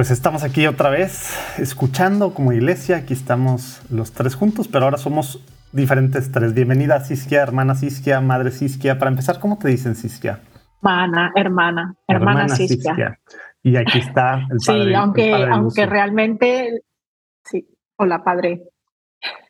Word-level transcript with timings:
Pues 0.00 0.10
estamos 0.10 0.44
aquí 0.44 0.66
otra 0.66 0.88
vez 0.88 1.36
escuchando 1.58 2.32
como 2.32 2.54
iglesia. 2.54 2.96
Aquí 2.96 3.12
estamos 3.12 3.82
los 3.90 4.12
tres 4.12 4.34
juntos, 4.34 4.66
pero 4.66 4.86
ahora 4.86 4.96
somos 4.96 5.44
diferentes 5.72 6.32
tres. 6.32 6.54
Bienvenida 6.54 7.04
Siskia, 7.04 7.42
hermana 7.42 7.74
Siskia, 7.74 8.22
madre 8.22 8.50
Siskia. 8.50 8.98
Para 8.98 9.10
empezar, 9.10 9.38
¿cómo 9.40 9.58
te 9.58 9.68
dicen 9.68 9.94
Siskia? 9.96 10.40
Hermana, 10.78 11.32
hermana, 11.36 11.94
hermana, 12.08 12.48
Siskia. 12.48 13.20
Y 13.62 13.76
aquí 13.76 13.98
está 13.98 14.36
el 14.50 14.56
padre. 14.66 14.84
Sí, 14.86 14.94
aunque, 14.94 15.34
aunque 15.34 15.84
realmente. 15.84 16.80
Sí, 17.44 17.68
hola, 17.96 18.24
padre. 18.24 18.62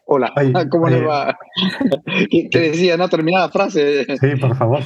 Hola, 0.05 0.33
¿cómo 0.69 0.89
le 0.89 1.01
va? 1.01 1.39
Te 2.51 2.59
decía, 2.59 2.97
no 2.97 3.09
terminaba 3.09 3.47
la 3.47 3.53
frase. 3.53 4.05
Sí, 4.19 4.35
por 4.35 4.57
favor. 4.57 4.83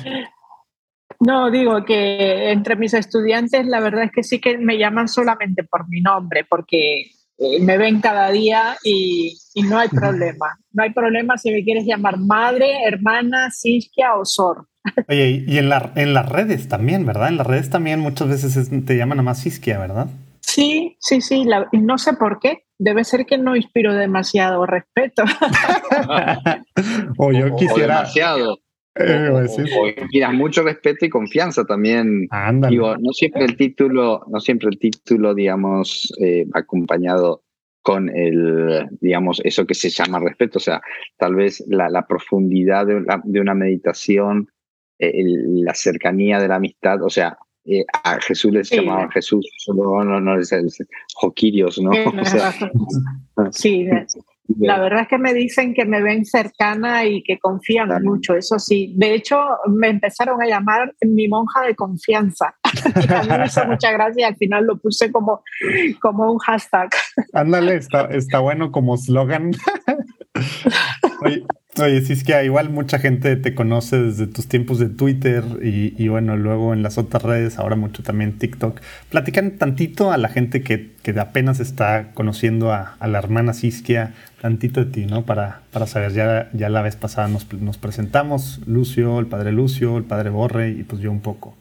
No, 1.27 1.51
digo 1.51 1.84
que 1.84 2.51
entre 2.51 2.77
mis 2.77 2.92
estudiantes 2.92 3.66
la 3.66 3.80
verdad 3.80 4.05
es 4.05 4.12
que 4.12 4.23
sí 4.23 4.41
que 4.41 4.59
me 4.59 4.77
llaman 4.77 5.09
solamente 5.09 5.64
por 5.64 5.88
mi 5.88 6.02
nombre, 6.02 6.45
porque 6.47 7.06
eh, 7.38 7.60
me 7.60 7.78
ven 7.78 8.00
cada 8.02 8.30
día 8.30 8.77
y, 8.84 9.34
no 9.69 9.78
hay 9.78 9.88
problema. 9.88 10.59
No 10.73 10.83
hay 10.83 10.92
problema 10.92 11.38
si 11.38 11.50
me 11.50 11.64
quieres 11.64 11.87
llamar 11.87 12.19
madre, 12.19 12.84
hermana, 12.84 13.50
Siskia 13.50 14.16
o 14.16 14.24
Sor. 14.27 14.66
Oye, 15.09 15.45
y 15.47 15.56
en, 15.56 15.70
la, 15.70 15.92
en 15.95 16.12
las 16.12 16.28
redes 16.28 16.69
también, 16.69 17.06
¿verdad? 17.06 17.28
En 17.28 17.38
las 17.38 17.47
redes 17.47 17.70
también 17.70 18.00
muchas 18.00 18.28
veces 18.28 18.69
te 18.84 18.97
llaman 18.97 19.20
a 19.20 19.22
más 19.22 19.38
Siskia, 19.38 19.78
¿verdad? 19.78 20.09
Sí, 20.41 20.97
sí, 21.00 21.22
sí. 21.22 21.47
y 21.72 21.78
no 21.78 21.97
sé 21.97 22.12
por 22.14 22.38
qué. 22.38 22.64
Debe 22.77 23.05
ser 23.05 23.25
que 23.25 23.38
no 23.38 23.56
inspiro 23.56 23.95
demasiado 23.95 24.66
respeto. 24.66 25.22
o 27.16 27.33
yo 27.33 27.56
quisiera. 27.56 27.98
demasiado. 27.98 28.59
Eh, 28.97 29.28
o, 29.31 30.33
mucho 30.33 30.62
respeto 30.62 31.05
y 31.05 31.09
confianza 31.09 31.64
también. 31.64 32.28
Digo, 32.69 32.97
no 32.97 33.12
siempre 33.12 33.45
el 33.45 33.56
título, 33.56 34.25
no 34.28 34.39
siempre 34.41 34.69
el 34.70 34.78
título, 34.78 35.34
digamos, 35.34 36.12
eh, 36.20 36.47
acompañado 36.53 37.42
con 37.83 38.09
el, 38.09 38.89
digamos, 39.00 39.41
eso 39.45 39.67
que 39.67 39.75
se 39.75 39.91
llama 39.91 40.20
respeto. 40.20 40.59
O 40.59 40.61
sea, 40.61 40.81
tal 41.17 41.34
vez 41.34 41.65
la, 41.67 42.06
profundidad 42.06 42.87
de, 42.87 43.41
una 43.41 43.55
meditación, 43.55 44.48
eh, 44.98 45.22
la 45.25 45.75
cercanía 45.75 46.39
de 46.39 46.48
la 46.48 46.56
amistad, 46.56 47.03
o 47.03 47.11
sea, 47.11 47.37
eh, 47.67 47.84
a 48.05 48.20
Jesús 48.20 48.53
les 48.53 48.70
llamaba 48.70 49.11
Jesús, 49.11 49.50
solo 49.56 50.05
no, 50.05 50.20
no, 50.20 50.37
Joquirios, 51.15 51.81
¿no? 51.81 51.91
sí, 53.50 53.89
la 54.47 54.78
verdad 54.78 55.03
es 55.03 55.09
que 55.09 55.19
me 55.19 55.33
dicen 55.33 55.73
que 55.73 55.87
me 55.87 56.03
ven 56.03 56.25
cercana 56.25 57.05
y 57.06 57.23
que 57.23 57.39
confían 57.39 57.89
mucho, 58.03 58.34
eso 58.34 58.59
sí. 58.59 58.92
De 58.97 59.14
hecho, 59.14 59.39
me 59.69 59.89
empezaron 59.89 60.42
a 60.42 60.47
llamar 60.47 60.95
mi 61.00 61.28
monja 61.28 61.62
de 61.62 61.75
confianza. 61.75 62.55
y 63.09 63.12
a 63.12 63.22
mí 63.22 63.28
me 63.39 63.47
hizo 63.47 63.65
mucha 63.65 63.91
gracia 63.92 64.20
y 64.20 64.25
al 64.25 64.37
final 64.37 64.67
lo 64.67 64.77
puse 64.77 65.11
como, 65.11 65.42
como 66.00 66.31
un 66.31 66.39
hashtag. 66.39 66.91
Ándale, 67.33 67.77
está, 67.77 68.05
está 68.06 68.41
bueno 68.41 68.70
como 68.70 68.97
slogan. 68.97 69.53
Oye, 71.22 71.45
sí 71.77 72.12
es 72.12 72.25
que 72.25 72.44
igual 72.44 72.70
mucha 72.70 72.98
gente 72.98 73.36
te 73.36 73.55
conoce 73.55 74.00
desde 74.00 74.27
tus 74.27 74.47
tiempos 74.47 74.78
de 74.78 74.89
Twitter 74.89 75.44
y, 75.62 76.08
bueno, 76.08 76.36
luego 76.36 76.72
en 76.72 76.83
las 76.83 76.98
otras 76.98 77.22
redes, 77.22 77.58
ahora 77.58 77.77
mucho 77.77 78.03
también 78.03 78.39
TikTok. 78.39 78.81
Platican 79.11 79.58
tantito 79.58 80.12
a 80.12 80.16
la 80.16 80.28
gente 80.28 80.62
que, 80.62 80.92
que 81.03 81.19
apenas 81.19 81.61
está 81.61 82.12
conociendo 82.14 82.72
a, 82.72 82.97
la 83.00 83.19
hermana 83.19 83.53
Siskia, 83.55 84.14
tantito 84.41 84.84
de 84.84 84.91
ti, 84.91 85.06
¿no? 85.06 85.25
Para, 85.25 85.62
para 85.72 85.86
saber, 85.86 86.12
ya, 86.12 86.48
ya 86.53 86.69
la 86.69 86.83
vez 86.83 86.97
pasada 86.97 87.28
nos, 87.28 87.53
nos 87.53 87.78
presentamos, 87.78 88.61
Lucio, 88.66 89.19
el 89.19 89.27
padre 89.27 89.53
Lucio, 89.53 89.98
el 89.98 90.05
padre 90.05 90.31
Borre 90.31 90.70
y 90.70 90.84
pues 90.84 91.00
yo 91.00 91.11
un 91.11 91.20
poco. 91.20 91.56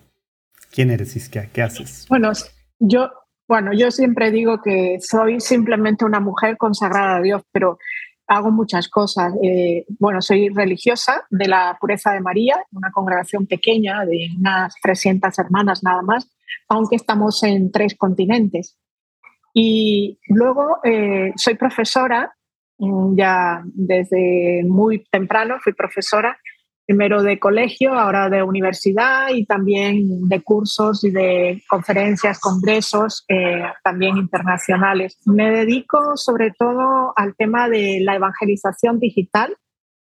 ¿Quién 0.71 0.91
eres 0.91 1.11
Siskia? 1.11 1.49
¿Qué 1.51 1.61
haces? 1.61 2.05
Bueno, 2.09 2.31
yo, 2.79 3.11
bueno, 3.47 3.71
yo 3.73 3.91
siempre 3.91 4.31
digo 4.31 4.61
que 4.61 4.97
soy 4.99 5.39
simplemente 5.39 6.05
una 6.05 6.19
mujer 6.19 6.57
consagrada 6.57 7.17
a 7.17 7.21
Dios, 7.21 7.43
pero 7.51 7.77
hago 8.28 8.51
muchas 8.51 8.88
cosas. 8.89 9.34
Eh, 9.44 9.85
bueno, 10.00 10.22
soy 10.22 10.50
religiosa 10.50 11.25
de 11.29 11.47
la 11.47 11.78
Pureza 11.79 12.11
de 12.13 12.22
María, 12.22 12.57
una 12.72 12.91
congregación 12.91 13.45
pequeña 13.47 14.06
de 14.06 14.29
unas 14.38 14.75
300 14.81 15.38
hermanas 15.39 15.84
nada 15.84 16.01
más, 16.01 16.29
aunque 16.69 16.95
estamos 16.95 17.44
en 17.44 17.72
tres 17.72 17.95
continentes. 17.95 18.78
Y 19.53 20.19
luego 20.28 20.79
eh, 20.83 21.31
soy 21.35 21.56
profesora, 21.56 22.33
mm, 22.79 23.16
ya 23.16 23.62
desde 23.66 24.63
muy 24.67 25.03
temprano 25.12 25.57
fui 25.62 25.73
profesora 25.73 26.38
primero 26.85 27.23
de 27.23 27.39
colegio, 27.39 27.94
ahora 27.94 28.29
de 28.29 28.44
universidad 28.44 29.29
y 29.29 29.45
también 29.45 30.27
de 30.27 30.41
cursos 30.41 31.03
y 31.03 31.11
de 31.11 31.63
conferencias, 31.69 32.39
congresos, 32.39 33.25
eh, 33.29 33.63
también 33.83 34.17
internacionales. 34.17 35.17
Me 35.25 35.49
dedico 35.51 36.17
sobre 36.17 36.51
todo 36.51 37.13
al 37.16 37.35
tema 37.35 37.69
de 37.69 37.99
la 38.01 38.16
evangelización 38.16 38.99
digital, 38.99 39.55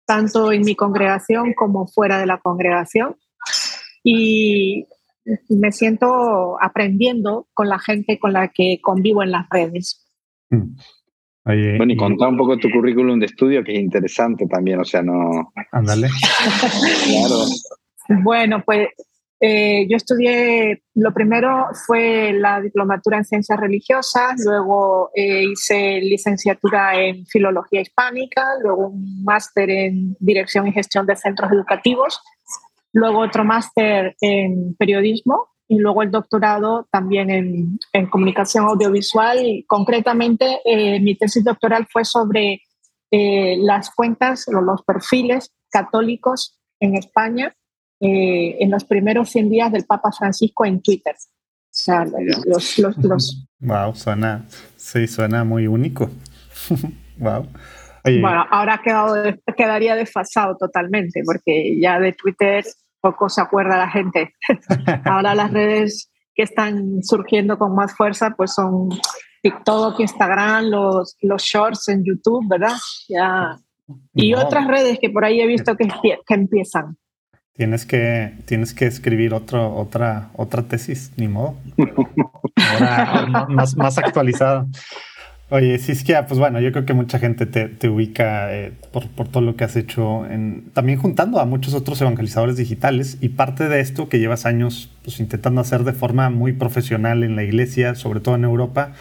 tanto 0.06 0.52
en 0.52 0.62
mi 0.62 0.74
congregación 0.74 1.54
como 1.54 1.86
fuera 1.86 2.18
de 2.18 2.26
la 2.26 2.38
congregación. 2.38 3.16
Y 4.02 4.86
me 5.48 5.70
siento 5.70 6.56
aprendiendo 6.60 7.46
con 7.54 7.68
la 7.68 7.78
gente 7.78 8.18
con 8.18 8.32
la 8.32 8.48
que 8.48 8.80
convivo 8.82 9.22
en 9.22 9.30
las 9.30 9.48
redes. 9.48 10.04
Mm 10.50 10.74
bueno, 11.44 11.92
y 11.92 11.96
contar 11.96 12.28
un 12.28 12.36
poco 12.36 12.56
tu 12.56 12.70
currículum 12.70 13.18
de 13.18 13.26
estudio, 13.26 13.64
que 13.64 13.72
es 13.72 13.80
interesante 13.80 14.46
también, 14.46 14.80
o 14.80 14.84
sea, 14.84 15.02
no... 15.02 15.52
Ándale. 15.72 16.08
claro. 17.04 17.44
Bueno, 18.22 18.62
pues 18.64 18.88
eh, 19.40 19.86
yo 19.88 19.96
estudié, 19.96 20.84
lo 20.94 21.12
primero 21.12 21.66
fue 21.86 22.32
la 22.32 22.60
diplomatura 22.60 23.18
en 23.18 23.24
ciencias 23.24 23.58
religiosas, 23.58 24.40
luego 24.44 25.10
eh, 25.16 25.44
hice 25.52 26.00
licenciatura 26.00 26.94
en 26.96 27.26
filología 27.26 27.80
hispánica, 27.80 28.46
luego 28.62 28.88
un 28.88 29.24
máster 29.24 29.68
en 29.68 30.16
dirección 30.20 30.68
y 30.68 30.72
gestión 30.72 31.06
de 31.06 31.16
centros 31.16 31.50
educativos, 31.50 32.20
luego 32.92 33.18
otro 33.18 33.44
máster 33.44 34.14
en 34.20 34.76
periodismo 34.76 35.51
y 35.72 35.78
luego 35.78 36.02
el 36.02 36.10
doctorado 36.10 36.86
también 36.92 37.30
en, 37.30 37.78
en 37.94 38.06
comunicación 38.10 38.66
audiovisual. 38.66 39.38
Y 39.42 39.64
concretamente, 39.64 40.60
eh, 40.66 41.00
mi 41.00 41.14
tesis 41.14 41.42
doctoral 41.42 41.86
fue 41.90 42.04
sobre 42.04 42.60
eh, 43.10 43.56
las 43.58 43.90
cuentas 43.90 44.46
o 44.48 44.60
los 44.60 44.82
perfiles 44.82 45.50
católicos 45.70 46.60
en 46.78 46.96
España 46.96 47.56
eh, 48.00 48.58
en 48.60 48.70
los 48.70 48.84
primeros 48.84 49.30
100 49.30 49.48
días 49.48 49.72
del 49.72 49.86
Papa 49.86 50.10
Francisco 50.12 50.66
en 50.66 50.82
Twitter. 50.82 51.14
O 51.16 51.70
sea, 51.70 52.04
los, 52.44 52.76
los, 52.76 52.98
los... 52.98 53.46
Wow, 53.60 53.94
suena, 53.94 54.44
sí, 54.76 55.06
suena 55.06 55.42
muy 55.42 55.66
único. 55.66 56.10
wow. 57.16 57.48
Bueno, 58.04 58.46
ahora 58.50 58.82
quedado, 58.84 59.14
quedaría 59.56 59.94
desfasado 59.94 60.54
totalmente, 60.58 61.22
porque 61.24 61.80
ya 61.80 61.98
de 61.98 62.12
Twitter 62.12 62.62
poco 63.02 63.28
se 63.28 63.42
acuerda 63.42 63.76
la 63.76 63.90
gente. 63.90 64.34
Ahora 65.04 65.34
las 65.34 65.52
redes 65.52 66.10
que 66.34 66.44
están 66.44 67.02
surgiendo 67.02 67.58
con 67.58 67.74
más 67.74 67.94
fuerza 67.94 68.30
pues 68.30 68.54
son 68.54 68.88
TikTok, 69.42 70.00
Instagram, 70.00 70.66
los, 70.66 71.16
los 71.20 71.42
shorts 71.42 71.88
en 71.88 72.04
YouTube, 72.04 72.48
¿verdad? 72.48 72.76
Ya. 73.08 73.58
Y 74.14 74.32
otras 74.34 74.66
redes 74.68 74.98
que 75.00 75.10
por 75.10 75.24
ahí 75.24 75.40
he 75.40 75.46
visto 75.46 75.76
que, 75.76 75.88
que 76.26 76.34
empiezan. 76.34 76.96
Tienes 77.54 77.84
que, 77.84 78.32
tienes 78.46 78.72
que 78.72 78.86
escribir 78.86 79.34
otro, 79.34 79.74
otra, 79.74 80.30
otra 80.34 80.62
tesis, 80.62 81.12
ni 81.16 81.28
modo. 81.28 81.56
Ahora 82.56 83.46
más, 83.48 83.76
más 83.76 83.98
actualizada. 83.98 84.66
Oye, 85.54 85.78
Siskia, 85.78 86.26
pues 86.26 86.40
bueno, 86.40 86.60
yo 86.60 86.72
creo 86.72 86.86
que 86.86 86.94
mucha 86.94 87.18
gente 87.18 87.44
te, 87.44 87.88
ubica 87.90 88.50
eh, 88.54 88.72
por, 88.90 89.28
todo 89.28 89.42
lo 89.42 89.54
que 89.54 89.64
has 89.64 89.76
hecho, 89.76 90.24
en, 90.24 90.70
también 90.72 90.98
juntando 90.98 91.40
a 91.40 91.44
muchos 91.44 91.74
otros 91.74 92.00
evangelizadores 92.00 92.56
digitales 92.56 93.18
y 93.20 93.28
parte 93.28 93.68
de 93.68 93.80
esto 93.80 94.08
que 94.08 94.18
llevas 94.18 94.46
años 94.46 94.90
pues, 95.04 95.20
intentando 95.20 95.60
hacer 95.60 95.84
de 95.84 95.92
forma 95.92 96.30
muy 96.30 96.54
profesional 96.54 97.22
en 97.22 97.36
la 97.36 97.42
iglesia, 97.42 97.94
sobre 97.96 98.20
todo 98.20 98.36
en 98.36 98.44
Europa, 98.44 98.92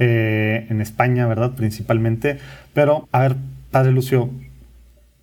eh, 0.00 0.66
en 0.68 0.80
España, 0.80 1.28
¿verdad? 1.28 1.52
Principalmente. 1.52 2.38
Pero, 2.74 3.08
a 3.12 3.20
ver, 3.20 3.36
Padre 3.70 3.92
Lucio, 3.92 4.30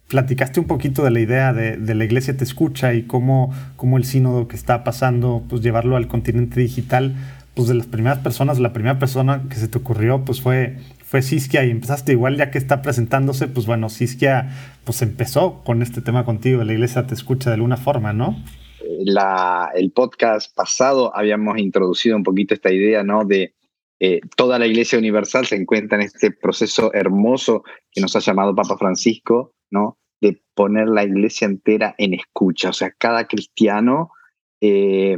platicaste 0.08 0.62
un 0.62 0.68
poquito 0.68 1.04
de 1.04 1.12
la 1.12 1.20
idea 1.20 1.52
de, 1.52 1.76
de, 1.76 1.96
la 1.96 2.06
iglesia 2.06 2.38
te 2.38 2.46
escucha 2.46 2.94
y 2.94 3.04
cómo, 3.04 3.54
cómo 3.76 3.98
el 3.98 4.06
sínodo 4.06 4.48
que 4.48 4.56
está 4.56 4.86
pasando, 4.86 5.44
pues 5.50 5.62
llevarlo 5.62 5.98
al 5.98 6.08
continente 6.08 6.62
digital 6.62 7.14
pues 7.58 7.70
de 7.70 7.74
las 7.74 7.88
primeras 7.88 8.20
personas, 8.20 8.60
la 8.60 8.72
primera 8.72 9.00
persona 9.00 9.48
que 9.50 9.56
se 9.56 9.68
te 9.68 9.80
ocurrió, 9.80 10.24
pues 10.24 10.42
fue, 10.42 10.78
fue 11.04 11.24
Siskia 11.24 11.66
y 11.66 11.72
empezaste 11.72 12.12
igual 12.12 12.38
ya 12.38 12.52
que 12.52 12.60
está 12.60 12.84
presentándose, 12.84 13.48
pues 13.48 13.66
bueno, 13.66 13.90
Siskia 13.90 14.80
pues 14.86 15.02
empezó 15.02 15.64
con 15.64 15.82
este 15.82 16.02
tema 16.02 16.24
contigo, 16.24 16.64
la 16.64 16.74
iglesia 16.74 17.08
te 17.08 17.16
escucha 17.16 17.50
de 17.50 17.56
alguna 17.56 17.78
forma, 17.78 18.14
¿no? 18.14 18.36
La, 19.00 19.72
el 19.74 19.92
podcast 19.92 20.56
pasado 20.56 21.16
habíamos 21.16 21.58
introducido 21.58 22.16
un 22.16 22.22
poquito 22.22 22.54
esta 22.54 22.72
idea, 22.72 23.04
¿no? 23.04 23.26
De 23.26 23.56
eh, 24.00 24.22
toda 24.36 24.60
la 24.60 24.68
iglesia 24.68 25.00
universal 25.00 25.48
se 25.48 25.56
encuentra 25.56 25.98
en 25.98 26.06
este 26.06 26.30
proceso 26.30 26.94
hermoso 26.94 27.64
que 27.92 28.02
nos 28.02 28.16
ha 28.16 28.20
llamado 28.20 28.54
Papa 28.54 28.78
Francisco, 28.78 29.56
¿no? 29.72 29.98
De 30.22 30.44
poner 30.54 30.88
la 30.90 31.04
iglesia 31.04 31.48
entera 31.48 31.96
en 31.98 32.14
escucha, 32.14 32.70
o 32.70 32.74
sea, 32.74 32.92
cada 32.92 33.26
cristiano 33.26 34.12
eh, 34.62 35.18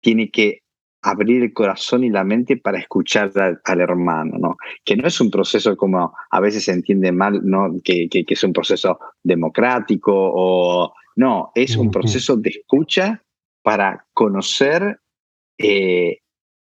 tiene 0.00 0.32
que 0.32 0.62
abrir 1.02 1.42
el 1.42 1.52
corazón 1.52 2.04
y 2.04 2.10
la 2.10 2.24
mente 2.24 2.56
para 2.56 2.78
escuchar 2.78 3.30
al, 3.64 3.80
hermano, 3.80 4.38
¿no? 4.38 4.56
Que 4.84 4.96
no 4.96 5.06
es 5.06 5.20
un 5.20 5.30
proceso 5.30 5.76
como 5.76 6.12
a 6.30 6.40
veces 6.40 6.64
se 6.64 6.72
entiende 6.72 7.12
mal, 7.12 7.40
¿no? 7.44 7.80
Que, 7.84 8.08
que, 8.08 8.24
es 8.26 8.44
un 8.44 8.52
proceso 8.52 8.98
democrático 9.22 10.12
o 10.14 10.92
no, 11.16 11.50
es 11.54 11.76
un 11.76 11.90
proceso 11.90 12.36
de 12.36 12.50
escucha 12.50 13.22
para 13.62 14.06
conocer 14.12 15.00
eh, 15.58 16.18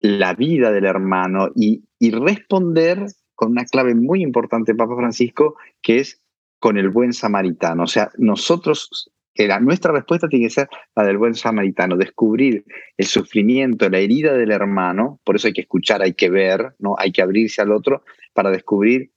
la 0.00 0.34
vida 0.34 0.72
del 0.72 0.84
hermano 0.84 1.50
y, 1.54 1.84
y 1.98 2.10
responder 2.10 3.06
con 3.34 3.52
una 3.52 3.64
clave 3.64 3.94
muy 3.94 4.22
importante, 4.22 4.74
Papa 4.74 4.96
Francisco, 4.96 5.56
que 5.82 5.98
es 5.98 6.20
con 6.58 6.78
el 6.78 6.90
buen 6.90 7.12
samaritano. 7.12 7.84
O 7.84 7.86
sea, 7.86 8.10
nosotros 8.18 9.10
la, 9.46 9.60
nuestra 9.60 9.92
respuesta 9.92 10.28
tiene 10.28 10.46
que 10.46 10.50
ser 10.50 10.68
la 10.94 11.04
del 11.04 11.18
buen 11.18 11.34
samaritano, 11.34 11.96
descubrir 11.96 12.64
el 12.96 13.06
sufrimiento, 13.06 13.88
la 13.88 13.98
herida 13.98 14.34
del 14.34 14.50
hermano, 14.50 15.20
por 15.24 15.36
eso 15.36 15.48
hay 15.48 15.52
que 15.52 15.62
escuchar, 15.62 16.02
hay 16.02 16.14
que 16.14 16.30
ver, 16.30 16.74
¿no? 16.78 16.94
hay 16.98 17.12
que 17.12 17.22
abrirse 17.22 17.62
al 17.62 17.72
otro 17.72 18.02
para 18.34 18.50
descubrir 18.50 19.12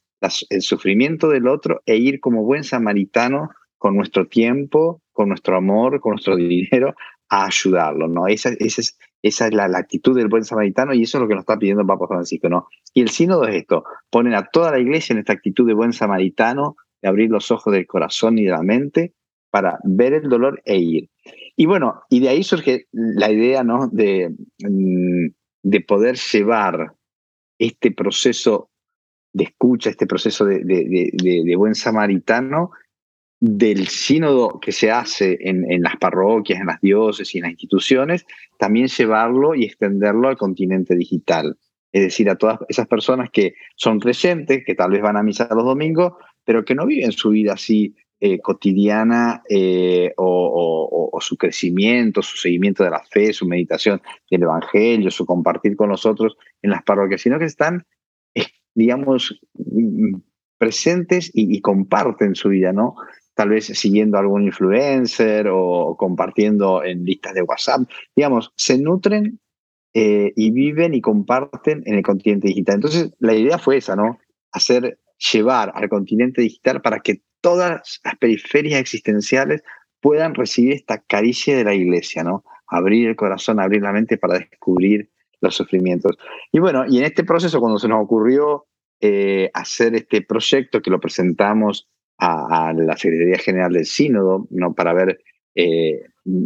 el 0.49 0.61
sufrimiento 0.61 1.27
del 1.29 1.47
otro 1.47 1.81
e 1.85 1.97
ir 1.97 2.19
como 2.19 2.43
buen 2.43 2.63
samaritano 2.63 3.49
con 3.77 3.95
nuestro 3.95 4.27
tiempo, 4.27 5.01
con 5.11 5.27
nuestro 5.27 5.57
amor, 5.57 5.99
con 5.99 6.11
nuestro 6.11 6.35
dinero 6.37 6.95
a 7.29 7.45
ayudarlo. 7.45 8.07
¿no? 8.07 8.27
Esa, 8.27 8.49
esa 8.59 8.81
es, 8.81 8.97
esa 9.21 9.47
es 9.47 9.53
la, 9.53 9.65
actitud 9.65 10.15
del 10.15 10.29
buen 10.29 10.45
samaritano 10.45 10.93
y 10.93 11.03
eso 11.03 11.17
es 11.17 11.21
lo 11.21 11.27
que 11.27 11.35
nos 11.35 11.41
está 11.41 11.59
pidiendo 11.59 11.81
el 11.81 11.87
Papa 11.87 12.07
Francisco. 12.07 12.47
¿no? 12.47 12.67
Y 12.93 13.01
el 13.01 13.09
sínodo 13.09 13.47
es 13.47 13.55
esto, 13.55 13.83
ponen 14.09 14.35
a 14.35 14.45
toda 14.45 14.71
la 14.71 14.79
iglesia 14.79 15.13
en 15.13 15.19
esta 15.19 15.33
actitud 15.33 15.67
de 15.67 15.73
buen 15.73 15.91
samaritano, 15.91 16.77
de 17.01 17.09
abrir 17.09 17.29
los 17.29 17.51
ojos 17.51 17.73
del 17.73 17.85
corazón 17.85 18.37
y 18.37 18.45
de 18.45 18.51
la 18.51 18.63
mente 18.63 19.13
para 19.53 19.77
ver 19.83 20.13
el 20.13 20.29
dolor 20.29 20.63
e 20.65 20.77
ir. 20.79 21.09
Y 21.55 21.67
bueno, 21.67 22.01
y 22.09 22.21
de 22.21 22.29
ahí 22.29 22.41
surge 22.41 22.87
la 22.91 23.31
idea 23.31 23.63
¿no? 23.63 23.87
de, 23.87 24.33
mm, 24.67 25.27
de 25.61 25.81
poder 25.81 26.15
llevar 26.17 26.95
este 27.59 27.91
proceso 27.91 28.71
de 29.31 29.43
escucha, 29.43 29.91
este 29.91 30.07
proceso 30.07 30.43
de, 30.45 30.63
de, 30.63 31.55
buen 31.55 31.75
samaritano 31.75 32.71
del 33.39 33.87
sínodo 33.89 34.59
que 34.59 34.71
se 34.71 34.89
hace 34.89 35.37
en, 35.39 35.71
en, 35.71 35.83
las 35.83 35.97
parroquias, 35.97 36.59
en 36.59 36.65
las 36.65 36.81
diócesis, 36.81 37.35
en 37.35 37.43
las 37.43 37.51
instituciones, 37.51 38.25
también 38.57 38.87
llevarlo 38.87 39.53
y 39.53 39.65
extenderlo 39.65 40.29
al 40.29 40.37
continente 40.37 40.95
digital. 40.95 41.59
Es 41.91 42.01
decir, 42.01 42.27
a 42.27 42.37
todas 42.37 42.57
esas 42.69 42.87
personas 42.87 43.29
que 43.29 43.53
son 43.75 43.99
creyentes, 43.99 44.63
que 44.65 44.73
tal 44.73 44.89
vez 44.89 45.03
van 45.03 45.17
a 45.17 45.21
misa 45.21 45.47
los 45.51 45.63
domingos, 45.63 46.13
pero 46.43 46.65
que 46.65 46.73
no 46.73 46.87
viven 46.87 47.11
su 47.11 47.29
vida 47.29 47.53
así 47.53 47.95
eh, 48.25 48.39
cotidiana 48.39 49.43
eh, 49.49 50.13
o, 50.15 51.19
su 51.19 51.35
crecimiento, 51.35 52.21
su 52.21 52.37
seguimiento 52.37 52.81
de 52.81 52.89
la 52.89 53.03
fe, 53.03 53.33
su 53.33 53.45
meditación 53.45 54.01
del 54.31 54.43
Evangelio, 54.43 55.11
su 55.11 55.25
compartir 55.25 55.75
con 55.75 55.89
los 55.89 56.05
otros 56.05 56.37
en 56.61 56.69
las 56.69 56.83
parroquias, 56.83 57.19
sino 57.19 57.37
que 57.37 57.43
están, 57.43 57.85
eh, 58.33 58.45
digamos, 58.73 59.41
mm, 59.55 60.19
presentes 60.57 61.31
y, 61.33 61.59
comparten 61.59 62.33
su 62.35 62.47
vida, 62.47 62.71
¿no? 62.71 62.95
Tal 63.33 63.49
vez 63.49 63.65
siguiendo 63.65 64.17
algún 64.17 64.43
influencer 64.43 65.49
o 65.51 65.97
compartiendo 65.97 66.81
en 66.81 67.03
listas 67.03 67.33
de 67.33 67.41
WhatsApp. 67.41 67.81
Digamos, 68.15 68.53
se 68.55 68.77
nutren 68.77 69.41
y 69.93 70.51
viven 70.51 70.93
y 70.93 71.01
comparten 71.01 71.83
en 71.85 71.95
el 71.95 72.03
continente 72.03 72.47
digital. 72.47 72.75
Entonces, 72.75 73.13
la 73.19 73.35
idea 73.35 73.57
fue 73.57 73.77
esa, 73.77 73.97
¿no? 73.97 74.17
Hacer 74.53 74.97
llevar 75.17 75.73
al 75.75 75.89
continente 75.89 76.41
digital 76.41 76.81
para 76.81 77.01
que 77.01 77.21
todas 77.43 77.99
las 78.05 78.15
periferias 78.15 78.79
existenciales 78.79 79.63
puedan 79.99 80.33
recibir 80.33 80.73
esta 80.73 80.99
caricia 80.99 81.57
de 81.57 81.65
la 81.65 81.75
iglesia, 81.75 82.23
¿no? 82.23 82.45
Abrir 82.67 83.09
el 83.09 83.15
corazón, 83.17 83.59
abrir 83.59 83.81
la 83.81 83.91
mente 83.91 84.17
para 84.17 84.39
descubrir 84.39 85.09
los 85.41 85.53
sufrimientos. 85.53 86.17
Y 86.53 86.59
bueno, 86.59 86.85
y 86.87 86.99
en 86.99 87.03
este 87.03 87.25
proceso, 87.25 87.59
cuando 87.59 87.79
se 87.79 87.89
nos 87.89 88.01
ocurrió 88.01 88.65
eh, 89.01 89.51
hacer 89.53 89.93
este 89.93 90.21
proyecto, 90.21 90.81
que 90.81 90.89
lo 90.89 91.01
presentamos 91.01 91.89
a, 92.17 92.73
la 92.73 92.95
Secretaría 92.95 93.37
General 93.37 93.73
del 93.73 93.85
Sínodo, 93.85 94.47
¿no? 94.49 94.73
Para 94.73 94.93
ver 94.93 95.19
eh, 95.53 95.99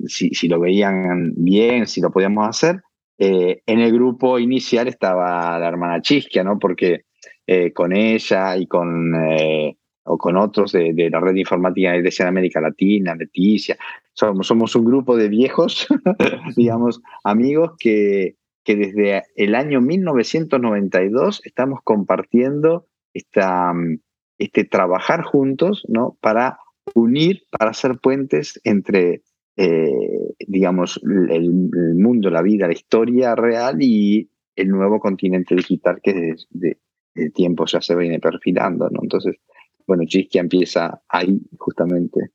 si, 0.08 0.48
lo 0.48 0.60
veían 0.60 1.34
bien, 1.36 1.86
si 1.86 2.02
lo 2.02 2.10
podíamos 2.10 2.48
hacer, 2.48 2.82
eh, 3.20 3.62
en 3.68 3.80
el 3.80 3.94
grupo 3.94 4.40
inicial 4.40 4.88
estaba 4.88 5.60
la 5.60 5.68
hermana 5.68 6.02
Chisquia, 6.02 6.44
¿no? 6.44 6.58
Porque 6.58 7.06
con 7.74 7.96
ella 7.96 8.58
y 8.58 8.68
con 8.68 9.14
o 10.08 10.18
con 10.18 10.38
otros 10.38 10.72
de, 10.72 11.10
la 11.12 11.20
red 11.20 11.36
informática 11.36 11.90
de 11.90 11.94
la 11.96 12.00
Iglesia 12.00 12.26
de 12.26 12.30
América 12.30 12.62
Latina, 12.62 13.16
Leticia. 13.16 13.78
Somos, 14.14 14.48
somos 14.48 14.76
un 14.76 14.86
grupo 14.86 15.16
de 15.16 15.30
viejos, 15.30 15.88
digamos, 16.56 17.02
amigos 17.24 17.74
que, 17.78 18.36
que 18.64 18.76
desde 18.76 19.24
el 19.36 19.56
año 19.56 19.80
1992 19.80 21.42
estamos 21.46 21.80
compartiendo 21.84 22.88
esta, 23.14 23.74
este 24.38 24.66
trabajar 24.66 25.24
juntos, 25.24 25.86
¿no? 25.88 26.18
Para 26.22 26.60
unir, 26.94 27.44
para 27.50 27.72
hacer 27.72 27.98
puentes 27.98 28.60
entre, 28.64 29.24
eh, 29.56 30.34
digamos, 30.48 31.02
el, 31.04 31.52
mundo, 31.96 32.30
la 32.30 32.42
vida, 32.42 32.68
la 32.68 32.74
historia 32.74 33.36
real 33.36 33.78
y 33.82 34.30
el 34.56 34.70
nuevo 34.70 35.00
continente 35.00 35.56
digital 35.56 36.00
que 36.02 36.14
desde 36.14 36.78
de, 37.16 37.30
tiempo 37.32 37.66
ya 37.66 37.82
se 37.82 37.96
viene 37.96 38.20
perfilando, 38.20 38.90
¿no? 38.90 39.00
Entonces, 39.02 39.38
bueno, 39.88 40.04
Chisquia 40.06 40.42
empieza 40.42 41.02
ahí 41.08 41.40
justamente. 41.58 42.32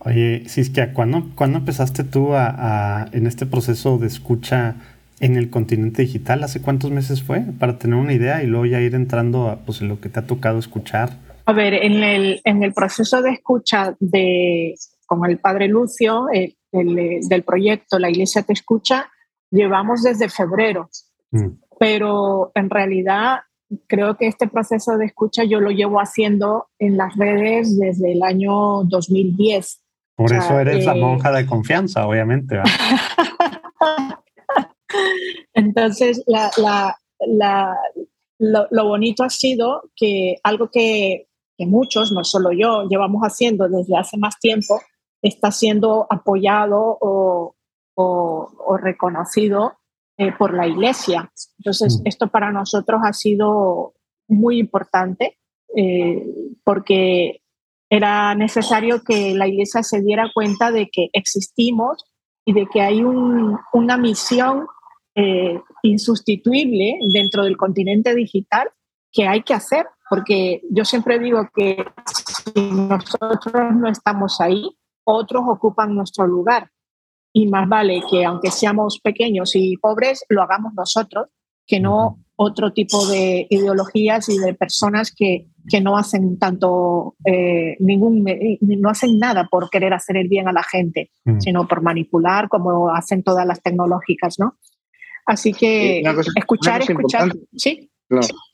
Oye, 0.00 0.44
Siskia, 0.46 0.92
¿cuándo, 0.92 1.30
¿cuándo 1.34 1.58
empezaste 1.58 2.04
tú 2.04 2.34
a, 2.34 3.08
en 3.12 3.26
este 3.26 3.46
proceso 3.46 3.98
de 3.98 4.06
escucha 4.06 4.76
en 5.18 5.36
el 5.36 5.50
continente 5.50 6.02
digital? 6.02 6.44
¿Hace 6.44 6.62
cuántos 6.62 6.92
meses 6.92 7.22
fue? 7.22 7.40
Para 7.58 7.78
tener 7.78 7.96
una 7.96 8.12
idea 8.12 8.42
y 8.42 8.46
luego 8.46 8.66
ya 8.66 8.80
ir 8.80 8.94
entrando 8.94 9.48
a 9.48 9.56
pues, 9.56 9.82
lo 9.82 10.00
que 10.00 10.08
te 10.08 10.20
ha 10.20 10.26
tocado 10.26 10.58
escuchar. 10.58 11.18
A 11.46 11.52
ver, 11.52 11.74
en 11.74 12.04
el, 12.04 12.40
en 12.44 12.62
el 12.62 12.72
proceso 12.74 13.22
de 13.22 13.30
escucha 13.30 13.96
de, 13.98 14.74
con 15.06 15.28
el 15.28 15.38
padre 15.38 15.66
Lucio, 15.66 16.26
del 16.70 17.42
proyecto 17.42 17.98
La 17.98 18.10
Iglesia 18.10 18.42
te 18.42 18.52
escucha, 18.52 19.10
llevamos 19.50 20.02
desde 20.02 20.28
febrero. 20.28 20.90
Mm. 21.30 21.48
Pero 21.80 22.52
en 22.54 22.70
realidad 22.70 23.38
creo 23.86 24.16
que 24.16 24.26
este 24.26 24.48
proceso 24.48 24.96
de 24.96 25.06
escucha 25.06 25.44
yo 25.44 25.60
lo 25.60 25.70
llevo 25.70 26.00
haciendo 26.00 26.68
en 26.78 26.96
las 26.96 27.16
redes 27.16 27.78
desde 27.78 28.12
el 28.12 28.22
año 28.22 28.84
2010. 28.84 29.82
Por 30.16 30.32
eso 30.32 30.58
eres 30.58 30.84
la 30.84 30.96
eh, 30.96 31.00
monja 31.00 31.30
de 31.30 31.46
confianza, 31.46 32.06
obviamente. 32.06 32.60
Entonces, 35.54 36.24
lo, 38.38 38.88
bonito 38.88 39.22
ha 39.22 39.30
sido 39.30 39.82
que 39.94 40.36
algo 40.42 40.70
que, 40.70 41.28
muchos, 41.58 42.12
no 42.12 42.24
solo 42.24 42.52
yo, 42.52 42.88
llevamos 42.88 43.22
haciendo 43.22 43.68
desde 43.68 43.96
hace 43.96 44.16
más 44.16 44.38
tiempo, 44.40 44.80
está 45.22 45.50
siendo 45.50 46.06
apoyado 46.10 46.98
o, 47.00 47.54
o 47.96 48.76
reconocido 48.76 49.78
eh, 50.20 50.32
por 50.36 50.52
la 50.52 50.66
iglesia. 50.66 51.30
Entonces, 51.58 52.00
mm. 52.00 52.08
esto 52.08 52.26
para 52.26 52.50
nosotros 52.50 53.00
ha 53.04 53.12
sido 53.12 53.94
muy 54.26 54.58
importante 54.58 55.38
eh, 55.76 56.26
porque 56.64 57.42
era 57.88 58.34
necesario 58.34 59.02
que 59.04 59.34
la 59.36 59.46
iglesia 59.46 59.84
se 59.84 60.02
diera 60.02 60.28
cuenta 60.34 60.72
de 60.72 60.88
que 60.90 61.08
existimos 61.12 62.04
y 62.44 62.52
de 62.52 62.66
que 62.66 62.80
hay 62.80 63.02
una 63.04 63.96
misión 63.96 64.66
eh, 65.14 65.60
insustituible 65.84 66.98
dentro 67.12 67.44
del 67.44 67.56
continente 67.56 68.12
digital 68.12 68.68
que 69.12 69.28
hay 69.28 69.44
que 69.44 69.54
hacer, 69.54 69.86
porque 70.10 70.62
yo 70.68 70.84
siempre 70.84 71.20
digo 71.20 71.48
que 71.54 71.84
si 72.54 72.72
nosotros 72.72 73.72
no 73.72 73.88
estamos 73.88 74.40
ahí, 74.40 74.76
otros 75.04 75.44
ocupan 75.46 75.94
nuestro 75.94 76.26
lugar 76.26 76.70
y 77.32 77.46
más 77.46 77.68
vale 77.68 78.02
que 78.10 78.24
aunque 78.24 78.50
seamos 78.50 79.00
pequeños 79.00 79.54
y 79.54 79.76
pobres, 79.76 80.24
lo 80.28 80.42
hagamos 80.42 80.72
nosotros, 80.74 81.28
que 81.66 81.80
no 81.80 82.18
otro 82.40 82.72
tipo 82.72 83.06
de 83.06 83.46
ideologías 83.50 84.28
y 84.28 84.38
de 84.38 84.54
personas 84.54 85.12
que, 85.14 85.48
que 85.68 85.80
no 85.80 85.98
hacen 85.98 86.38
tanto, 86.38 87.16
eh, 87.24 87.76
ningún, 87.80 88.24
no 88.60 88.88
hacen 88.88 89.18
nada 89.18 89.48
por 89.50 89.68
querer 89.70 89.92
hacer 89.92 90.16
el 90.16 90.28
bien 90.28 90.48
a 90.48 90.52
la 90.52 90.62
gente, 90.62 91.10
mm. 91.24 91.40
sino 91.40 91.66
por 91.66 91.82
manipular 91.82 92.48
como 92.48 92.94
hacen 92.94 93.22
todas 93.22 93.44
las 93.44 93.60
tecnológicas, 93.60 94.38
¿no? 94.38 94.56
Así 95.26 95.52
que 95.52 96.00
escuchar, 96.36 96.82
escuchar, 96.82 97.32
sí. 97.54 97.90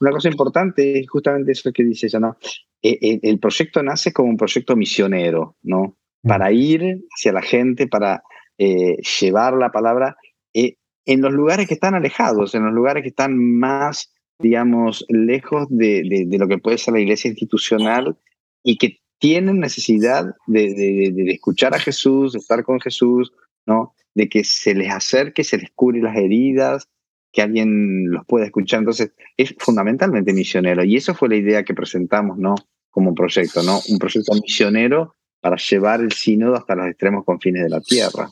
una 0.01 0.11
cosa 0.11 0.29
importante 0.29 1.01
es 1.01 1.09
justamente 1.09 1.53
eso 1.53 1.71
que 1.73 1.85
dice 1.85 2.07
ella, 2.07 2.21
¿no? 2.21 2.37
E, 2.83 3.21
el, 3.23 3.39
proyecto 3.39 3.83
nace 3.83 4.13
como 4.13 4.31
un 4.31 4.37
proyecto 4.37 4.75
misionero, 4.75 5.57
¿no? 5.63 5.97
Para 6.23 6.51
ir 6.53 7.01
hacia 7.15 7.33
la 7.33 7.43
gente, 7.43 7.87
para 7.87 8.23
eh, 8.59 8.97
llevar 9.21 9.55
la 9.55 9.73
palabra 9.73 10.17
eh, 10.53 10.77
en 11.07 11.21
los 11.21 11.33
lugares 11.33 11.69
que 11.69 11.75
están 11.75 11.95
alejados, 11.95 12.55
en 12.55 12.65
los 12.65 12.73
lugares 12.73 13.03
que 13.03 13.09
están 13.09 13.37
más, 13.37 14.13
digamos, 14.39 15.05
lejos 15.09 15.67
de, 15.71 16.27
lo 16.31 16.49
que 16.49 16.59
puede 16.59 16.79
ser 16.79 16.95
la 16.95 17.01
iglesia 17.01 17.29
institucional 17.29 18.17
y 18.63 18.79
que 18.79 19.01
tienen 19.19 19.61
necesidad 19.61 20.35
de, 20.47 21.15
escuchar 21.29 21.75
a 21.75 21.79
Jesús, 21.79 22.33
de 22.33 22.39
estar 22.39 22.65
con 22.65 22.81
Jesús, 22.81 23.33
¿no? 23.67 23.95
De 24.15 24.29
que 24.29 24.45
se 24.45 24.75
les 24.75 24.91
acerque, 24.91 25.45
se 25.45 25.59
les 25.59 25.71
cure 25.75 26.01
las 26.01 26.17
heridas, 26.17 26.89
que 27.33 27.43
alguien 27.43 28.11
los 28.11 28.25
pueda 28.27 28.47
escuchar. 28.47 28.81
Entonces, 28.81 29.13
es 29.37 29.55
fundamentalmente 29.59 30.33
misionero. 30.33 30.85
Y 30.85 30.97
eso 30.97 31.15
fue 31.15 31.29
la 31.29 31.37
idea 31.37 31.65
que 31.65 31.75
presentamos, 31.75 32.39
¿no? 32.39 32.55
Como 32.91 33.15
proyecto, 33.15 33.63
¿no? 33.63 33.81
Un 33.89 33.99
proyecto 33.99 34.33
misionero 34.35 35.17
para 35.41 35.57
llevar 35.57 36.01
el 36.01 36.13
sínodo 36.13 36.55
hasta 36.55 36.75
los 36.75 36.87
extremos 36.87 37.25
confines 37.25 37.65
de 37.65 37.71
la 37.71 37.81
tierra. 37.81 38.31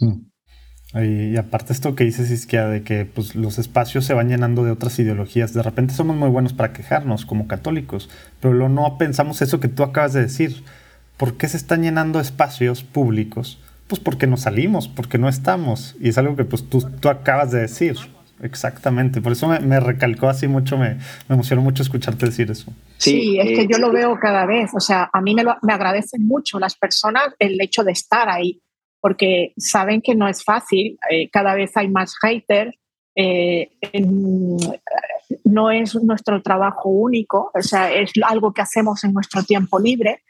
Mm. 0.00 0.26
Y, 0.94 1.36
aparte 1.36 1.72
esto 1.72 1.94
que 1.94 2.04
dices, 2.04 2.30
Isquia, 2.30 2.66
de 2.66 2.82
que 2.82 3.04
pues, 3.04 3.34
los 3.34 3.58
espacios 3.58 4.06
se 4.06 4.14
van 4.14 4.28
llenando 4.28 4.64
de 4.64 4.70
otras 4.70 4.98
ideologías. 4.98 5.52
De 5.52 5.62
repente 5.62 5.94
somos 5.94 6.16
muy 6.16 6.30
buenos 6.30 6.54
para 6.54 6.72
quejarnos 6.72 7.26
como 7.26 7.46
católicos, 7.46 8.08
pero 8.40 8.54
lo, 8.54 8.68
no 8.68 8.96
pensamos 8.96 9.42
eso 9.42 9.60
que 9.60 9.68
tú 9.68 9.82
acabas 9.82 10.14
de 10.14 10.22
decir. 10.22 10.64
¿Por 11.18 11.36
qué 11.36 11.48
se 11.48 11.56
están 11.56 11.82
llenando 11.82 12.20
espacios 12.20 12.84
públicos? 12.84 13.58
Pues 13.86 14.00
porque 14.00 14.26
no 14.26 14.36
salimos, 14.36 14.88
porque 14.88 15.18
no 15.18 15.28
estamos. 15.28 15.96
Y 16.00 16.08
es 16.08 16.18
algo 16.18 16.36
que 16.36 16.44
pues 16.44 16.68
tú, 16.68 16.80
tú 17.00 17.08
acabas 17.08 17.50
de 17.50 17.60
decir. 17.60 17.96
Exactamente, 18.40 19.20
por 19.20 19.32
eso 19.32 19.48
me, 19.48 19.80
recalcó 19.80 20.28
así 20.28 20.46
mucho, 20.46 20.78
me, 20.78 20.94
me, 21.28 21.34
emocionó 21.34 21.60
mucho 21.60 21.82
escucharte 21.82 22.26
decir 22.26 22.48
eso. 22.50 22.72
Sí, 22.96 23.36
es 23.40 23.58
que 23.58 23.66
yo 23.66 23.78
lo 23.78 23.90
veo 23.90 24.16
cada 24.20 24.46
vez, 24.46 24.70
o 24.74 24.78
sea, 24.78 25.10
a 25.12 25.20
mí 25.20 25.34
me, 25.34 25.42
me 25.62 25.72
agradecen 25.72 26.24
mucho 26.24 26.60
las 26.60 26.76
personas 26.76 27.34
el 27.40 27.60
hecho 27.60 27.82
de 27.82 27.90
estar 27.90 28.28
ahí, 28.28 28.62
porque 29.00 29.52
saben 29.56 30.00
que 30.02 30.14
no 30.14 30.28
es 30.28 30.42
fácil, 30.44 30.98
eh, 31.10 31.28
cada 31.30 31.54
vez 31.54 31.76
hay 31.76 31.88
más 31.88 32.14
haters, 32.20 32.76
eh, 33.14 33.70
no 35.44 35.70
es 35.70 35.94
nuestro 35.96 36.42
trabajo 36.42 36.88
único, 36.88 37.50
o 37.54 37.62
sea, 37.62 37.92
es 37.92 38.12
algo 38.24 38.52
que 38.52 38.62
hacemos 38.62 39.02
en 39.04 39.12
nuestro 39.12 39.42
tiempo 39.42 39.78
libre 39.78 40.22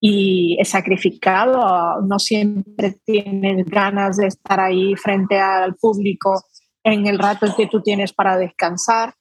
y 0.00 0.56
es 0.60 0.68
sacrificado, 0.68 2.00
no 2.02 2.18
siempre 2.18 2.96
tienes 3.04 3.66
ganas 3.66 4.18
de 4.18 4.28
estar 4.28 4.60
ahí 4.60 4.94
frente 4.94 5.38
al 5.38 5.74
público 5.74 6.44
en 6.84 7.06
el 7.06 7.18
rato 7.18 7.52
que 7.56 7.66
tú 7.66 7.82
tienes 7.82 8.12
para 8.12 8.36
descansar. 8.36 9.14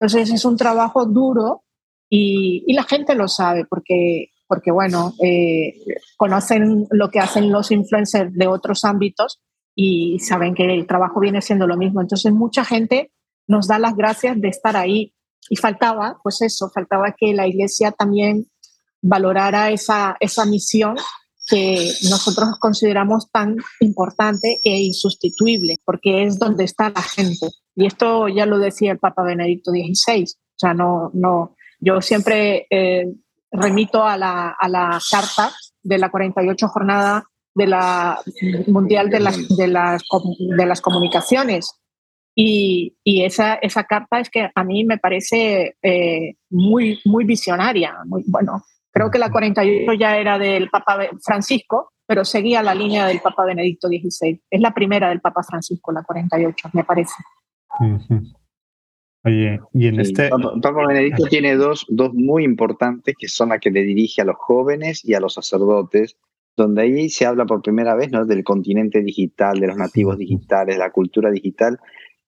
Entonces 0.00 0.32
es 0.32 0.44
un 0.44 0.56
trabajo 0.56 1.04
duro 1.06 1.62
y, 2.10 2.64
y 2.66 2.72
la 2.72 2.82
gente 2.82 3.14
lo 3.14 3.28
sabe 3.28 3.64
porque 3.64 4.31
porque 4.52 4.70
bueno, 4.70 5.14
eh, 5.24 5.72
conocen 6.18 6.86
lo 6.90 7.08
que 7.08 7.20
hacen 7.20 7.50
los 7.50 7.70
influencers 7.70 8.34
de 8.34 8.48
otros 8.48 8.84
ámbitos 8.84 9.40
y 9.74 10.18
saben 10.18 10.54
que 10.54 10.66
el 10.66 10.86
trabajo 10.86 11.20
viene 11.20 11.40
siendo 11.40 11.66
lo 11.66 11.78
mismo. 11.78 12.02
Entonces 12.02 12.30
mucha 12.34 12.62
gente 12.62 13.10
nos 13.46 13.66
da 13.66 13.78
las 13.78 13.96
gracias 13.96 14.38
de 14.38 14.48
estar 14.48 14.76
ahí 14.76 15.14
y 15.48 15.56
faltaba, 15.56 16.18
pues 16.22 16.42
eso, 16.42 16.68
faltaba 16.68 17.14
que 17.16 17.32
la 17.32 17.46
iglesia 17.46 17.92
también 17.92 18.46
valorara 19.00 19.70
esa, 19.70 20.18
esa 20.20 20.44
misión 20.44 20.96
que 21.48 21.90
nosotros 22.10 22.58
consideramos 22.58 23.30
tan 23.30 23.56
importante 23.80 24.60
e 24.62 24.82
insustituible, 24.82 25.78
porque 25.82 26.24
es 26.24 26.38
donde 26.38 26.64
está 26.64 26.90
la 26.90 27.00
gente. 27.00 27.46
Y 27.74 27.86
esto 27.86 28.28
ya 28.28 28.44
lo 28.44 28.58
decía 28.58 28.92
el 28.92 28.98
Papa 28.98 29.22
Benedicto 29.22 29.70
XVI. 29.70 30.24
O 30.24 30.58
sea, 30.58 30.74
no, 30.74 31.10
no, 31.14 31.56
yo 31.80 32.02
siempre 32.02 32.66
eh, 32.68 33.06
remito 33.52 34.04
a 34.04 34.16
la, 34.16 34.56
a 34.58 34.68
la 34.68 34.98
carta 35.10 35.52
de 35.82 35.98
la 35.98 36.10
48 36.10 36.68
jornada 36.68 37.24
de 37.54 37.66
la 37.66 38.18
mundial 38.66 39.10
de 39.10 39.20
las, 39.20 39.56
de 39.56 39.66
las, 39.66 40.02
de 40.38 40.66
las 40.66 40.80
comunicaciones. 40.80 41.78
Y, 42.34 42.96
y, 43.04 43.24
esa, 43.24 43.54
esa 43.56 43.84
carta 43.84 44.18
es 44.18 44.30
que 44.30 44.50
a 44.54 44.64
mí 44.64 44.84
me 44.84 44.96
parece 44.96 45.76
eh, 45.82 46.36
muy, 46.48 47.00
muy 47.04 47.24
visionaria. 47.24 47.94
Muy, 48.06 48.24
bueno, 48.26 48.64
creo 48.90 49.10
que 49.10 49.18
la 49.18 49.30
48 49.30 49.92
ya 49.92 50.16
era 50.16 50.38
del 50.38 50.70
Papa 50.70 50.98
Francisco, 51.22 51.92
pero 52.06 52.24
seguía 52.24 52.62
la 52.62 52.74
línea 52.74 53.06
del 53.06 53.20
Papa 53.20 53.44
Benedicto 53.44 53.88
XVI. 53.88 54.40
Es 54.50 54.60
la 54.60 54.72
primera 54.72 55.10
del 55.10 55.20
Papa 55.20 55.42
Francisco, 55.42 55.92
la 55.92 56.02
48, 56.02 56.70
me 56.72 56.84
parece. 56.84 57.14
Oye, 59.24 59.60
y 59.72 59.86
en 59.86 60.00
este. 60.00 60.30
Papa, 60.30 60.86
Benedicto 60.86 61.24
tiene 61.26 61.54
dos, 61.54 61.86
dos 61.88 62.12
muy 62.12 62.44
importantes 62.44 63.14
que 63.16 63.28
son 63.28 63.50
las 63.50 63.60
que 63.60 63.70
le 63.70 63.82
dirige 63.82 64.22
a 64.22 64.24
los 64.24 64.36
jóvenes 64.36 65.04
y 65.04 65.14
a 65.14 65.20
los 65.20 65.34
sacerdotes, 65.34 66.16
donde 66.56 66.82
ahí 66.82 67.08
se 67.08 67.26
habla 67.26 67.46
por 67.46 67.62
primera 67.62 67.94
vez 67.94 68.10
¿no? 68.10 68.24
del 68.24 68.42
continente 68.42 69.02
digital, 69.02 69.60
de 69.60 69.68
los 69.68 69.76
nativos 69.76 70.18
digitales, 70.18 70.76
la 70.76 70.90
cultura 70.90 71.30
digital. 71.30 71.78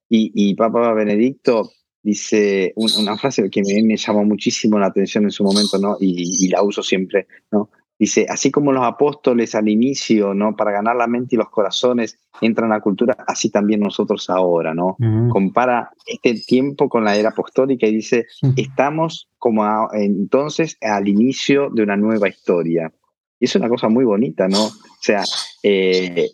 Y, 0.08 0.30
y 0.34 0.54
Papa 0.54 0.92
Benedicto 0.92 1.70
dice 2.02 2.72
una 2.76 3.16
frase 3.16 3.50
que 3.50 3.62
me, 3.62 3.82
me, 3.82 3.96
llamó 3.96 4.24
muchísimo 4.24 4.78
la 4.78 4.86
atención 4.86 5.24
en 5.24 5.30
su 5.30 5.42
momento, 5.42 5.78
¿no? 5.78 5.96
Y, 5.98 6.44
y 6.44 6.48
la 6.48 6.62
uso 6.62 6.82
siempre, 6.82 7.26
¿no? 7.50 7.70
Dice, 7.96 8.26
así 8.28 8.50
como 8.50 8.72
los 8.72 8.84
apóstoles 8.84 9.54
al 9.54 9.68
inicio, 9.68 10.34
¿no? 10.34 10.56
Para 10.56 10.72
ganar 10.72 10.96
la 10.96 11.06
mente 11.06 11.36
y 11.36 11.38
los 11.38 11.48
corazones 11.48 12.18
entran 12.40 12.72
a 12.72 12.76
la 12.76 12.80
cultura, 12.80 13.16
así 13.28 13.50
también 13.50 13.80
nosotros 13.80 14.28
ahora, 14.30 14.74
¿no? 14.74 14.96
Compara 15.30 15.90
este 16.04 16.34
tiempo 16.34 16.88
con 16.88 17.04
la 17.04 17.16
era 17.16 17.28
apostólica 17.28 17.86
y 17.86 17.94
dice, 17.94 18.26
estamos 18.56 19.28
como 19.38 19.64
entonces 19.92 20.76
al 20.80 21.06
inicio 21.06 21.70
de 21.70 21.84
una 21.84 21.96
nueva 21.96 22.28
historia. 22.28 22.92
Y 23.38 23.44
es 23.44 23.54
una 23.54 23.68
cosa 23.68 23.88
muy 23.88 24.04
bonita, 24.04 24.48
¿no? 24.48 24.64
O 24.64 24.72
sea, 25.00 25.22
eh, 25.62 26.30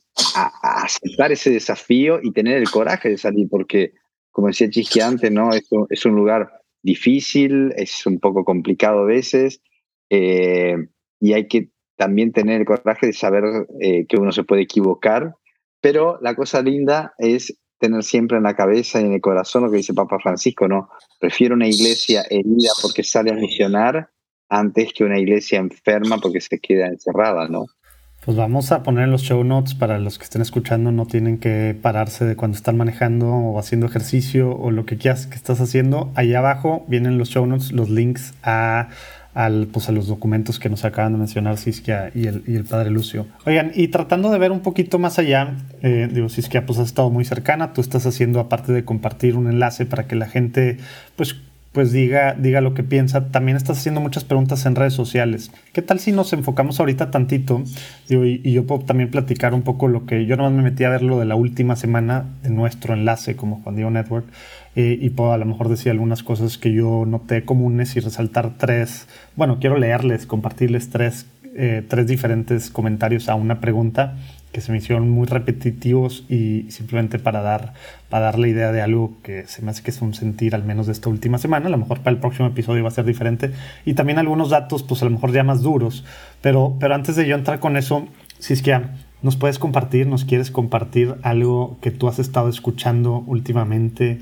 aceptar 0.62 1.32
ese 1.32 1.50
desafío 1.50 2.20
y 2.22 2.32
tener 2.32 2.56
el 2.56 2.70
coraje 2.70 3.10
de 3.10 3.18
salir, 3.18 3.48
porque, 3.50 3.92
como 4.30 4.46
decía 4.46 4.70
Chisqui 4.70 5.00
antes, 5.00 5.30
¿no? 5.30 5.52
Esto 5.52 5.86
es 5.90 6.06
un 6.06 6.14
lugar 6.14 6.50
difícil, 6.82 7.72
es 7.76 8.06
un 8.06 8.18
poco 8.18 8.44
complicado 8.44 9.00
a 9.00 9.04
veces. 9.04 9.60
Eh, 10.08 10.76
y 11.20 11.34
hay 11.34 11.46
que 11.46 11.68
también 11.96 12.32
tener 12.32 12.60
el 12.60 12.66
coraje 12.66 13.06
de 13.06 13.12
saber 13.12 13.44
eh, 13.78 14.06
que 14.06 14.16
uno 14.16 14.32
se 14.32 14.42
puede 14.42 14.62
equivocar, 14.62 15.36
pero 15.80 16.18
la 16.22 16.34
cosa 16.34 16.62
linda 16.62 17.14
es 17.18 17.58
tener 17.78 18.02
siempre 18.02 18.38
en 18.38 18.44
la 18.44 18.56
cabeza 18.56 19.00
y 19.00 19.04
en 19.04 19.12
el 19.12 19.20
corazón 19.20 19.64
lo 19.64 19.70
que 19.70 19.78
dice 19.78 19.94
Papa 19.94 20.18
Francisco, 20.22 20.66
¿no? 20.66 20.88
Prefiero 21.18 21.54
una 21.54 21.68
iglesia 21.68 22.24
herida 22.28 22.70
porque 22.82 23.02
sale 23.02 23.30
a 23.30 23.34
misionar 23.34 24.10
antes 24.48 24.92
que 24.92 25.04
una 25.04 25.18
iglesia 25.18 25.58
enferma 25.58 26.18
porque 26.18 26.40
se 26.40 26.58
queda 26.58 26.86
encerrada, 26.86 27.48
¿no? 27.48 27.66
Pues 28.24 28.36
vamos 28.36 28.70
a 28.70 28.82
poner 28.82 29.08
los 29.08 29.22
show 29.22 29.42
notes 29.44 29.74
para 29.74 29.98
los 29.98 30.18
que 30.18 30.24
estén 30.24 30.42
escuchando, 30.42 30.92
no 30.92 31.06
tienen 31.06 31.38
que 31.38 31.74
pararse 31.80 32.26
de 32.26 32.36
cuando 32.36 32.56
están 32.56 32.76
manejando 32.76 33.28
o 33.28 33.58
haciendo 33.58 33.86
ejercicio 33.86 34.54
o 34.54 34.70
lo 34.70 34.84
que 34.84 34.98
quieras 34.98 35.26
que 35.26 35.36
estás 35.36 35.58
haciendo. 35.62 36.12
Ahí 36.14 36.34
abajo 36.34 36.84
vienen 36.86 37.16
los 37.16 37.30
show 37.30 37.46
notes, 37.46 37.72
los 37.72 37.88
links 37.88 38.34
a 38.42 38.90
al, 39.34 39.68
pues 39.68 39.88
a 39.88 39.92
los 39.92 40.08
documentos 40.08 40.58
que 40.58 40.68
nos 40.68 40.84
acaban 40.84 41.12
de 41.12 41.18
mencionar 41.18 41.56
Siskia 41.56 42.10
y 42.14 42.26
el, 42.26 42.42
y 42.46 42.56
el 42.56 42.64
padre 42.64 42.90
Lucio. 42.90 43.26
Oigan, 43.46 43.72
y 43.74 43.88
tratando 43.88 44.30
de 44.30 44.38
ver 44.38 44.52
un 44.52 44.60
poquito 44.60 44.98
más 44.98 45.18
allá, 45.18 45.54
eh, 45.82 46.08
digo, 46.10 46.28
Siskia 46.28 46.66
pues 46.66 46.78
has 46.78 46.86
estado 46.86 47.10
muy 47.10 47.24
cercana, 47.24 47.72
tú 47.72 47.80
estás 47.80 48.06
haciendo, 48.06 48.40
aparte 48.40 48.72
de 48.72 48.84
compartir 48.84 49.36
un 49.36 49.48
enlace 49.48 49.86
para 49.86 50.06
que 50.06 50.16
la 50.16 50.26
gente 50.26 50.78
pues 51.16 51.36
pues 51.72 51.92
diga, 51.92 52.34
diga 52.34 52.60
lo 52.60 52.74
que 52.74 52.82
piensa. 52.82 53.30
También 53.30 53.56
estás 53.56 53.78
haciendo 53.78 54.00
muchas 54.00 54.24
preguntas 54.24 54.66
en 54.66 54.74
redes 54.74 54.92
sociales. 54.92 55.52
¿Qué 55.72 55.82
tal 55.82 56.00
si 56.00 56.12
nos 56.12 56.32
enfocamos 56.32 56.80
ahorita 56.80 57.10
tantito? 57.10 57.62
y, 58.08 58.16
y, 58.48 58.52
yo 58.52 58.66
puedo 58.66 58.84
también 58.84 59.10
platicar 59.10 59.54
un 59.54 59.62
poco 59.62 59.86
lo 59.86 60.04
que 60.06 60.26
yo 60.26 60.36
nomás 60.36 60.52
me 60.52 60.62
metí 60.62 60.84
a 60.84 60.90
ver 60.90 61.02
lo 61.02 61.18
de 61.18 61.26
la 61.26 61.36
última 61.36 61.76
semana 61.76 62.26
de 62.42 62.50
nuestro 62.50 62.94
enlace 62.94 63.36
como 63.36 63.62
Juan 63.62 63.76
Diego 63.76 63.90
Network. 63.90 64.26
Eh, 64.76 64.98
y 65.00 65.10
puedo 65.10 65.32
a 65.32 65.38
lo 65.38 65.46
mejor 65.46 65.68
decir 65.68 65.90
algunas 65.90 66.22
cosas 66.22 66.56
que 66.56 66.72
yo 66.72 67.04
noté 67.06 67.44
comunes 67.44 67.96
y 67.96 68.00
resaltar 68.00 68.56
tres. 68.56 69.08
Bueno, 69.36 69.58
quiero 69.60 69.78
leerles, 69.78 70.26
compartirles 70.26 70.90
tres, 70.90 71.26
eh, 71.56 71.84
tres 71.88 72.06
diferentes 72.06 72.70
comentarios 72.70 73.28
a 73.28 73.34
una 73.34 73.60
pregunta 73.60 74.16
que 74.52 74.60
se 74.60 74.72
me 74.72 74.78
hicieron 74.78 75.08
muy 75.08 75.26
repetitivos 75.26 76.24
y 76.28 76.70
simplemente 76.70 77.18
para 77.18 77.40
dar, 77.40 77.74
para 78.08 78.26
dar 78.26 78.38
la 78.38 78.48
idea 78.48 78.72
de 78.72 78.82
algo 78.82 79.12
que 79.22 79.46
se 79.46 79.62
me 79.62 79.70
hace 79.70 79.82
que 79.82 79.90
es 79.90 80.02
un 80.02 80.14
sentir 80.14 80.54
al 80.54 80.64
menos 80.64 80.86
de 80.86 80.92
esta 80.92 81.08
última 81.08 81.38
semana, 81.38 81.66
a 81.66 81.70
lo 81.70 81.78
mejor 81.78 81.98
para 81.98 82.10
el 82.10 82.18
próximo 82.18 82.48
episodio 82.48 82.82
va 82.82 82.88
a 82.88 82.92
ser 82.92 83.04
diferente, 83.04 83.52
y 83.84 83.94
también 83.94 84.18
algunos 84.18 84.50
datos 84.50 84.82
pues 84.82 85.02
a 85.02 85.04
lo 85.04 85.12
mejor 85.12 85.32
ya 85.32 85.44
más 85.44 85.62
duros, 85.62 86.04
pero, 86.40 86.76
pero 86.80 86.94
antes 86.94 87.16
de 87.16 87.26
yo 87.26 87.36
entrar 87.36 87.60
con 87.60 87.76
eso, 87.76 88.06
si 88.38 88.54
es 88.54 88.62
que 88.62 88.80
nos 89.22 89.36
puedes 89.36 89.58
compartir, 89.58 90.06
nos 90.06 90.24
quieres 90.24 90.50
compartir 90.50 91.14
algo 91.22 91.76
que 91.80 91.90
tú 91.90 92.08
has 92.08 92.18
estado 92.18 92.48
escuchando 92.48 93.22
últimamente, 93.26 94.20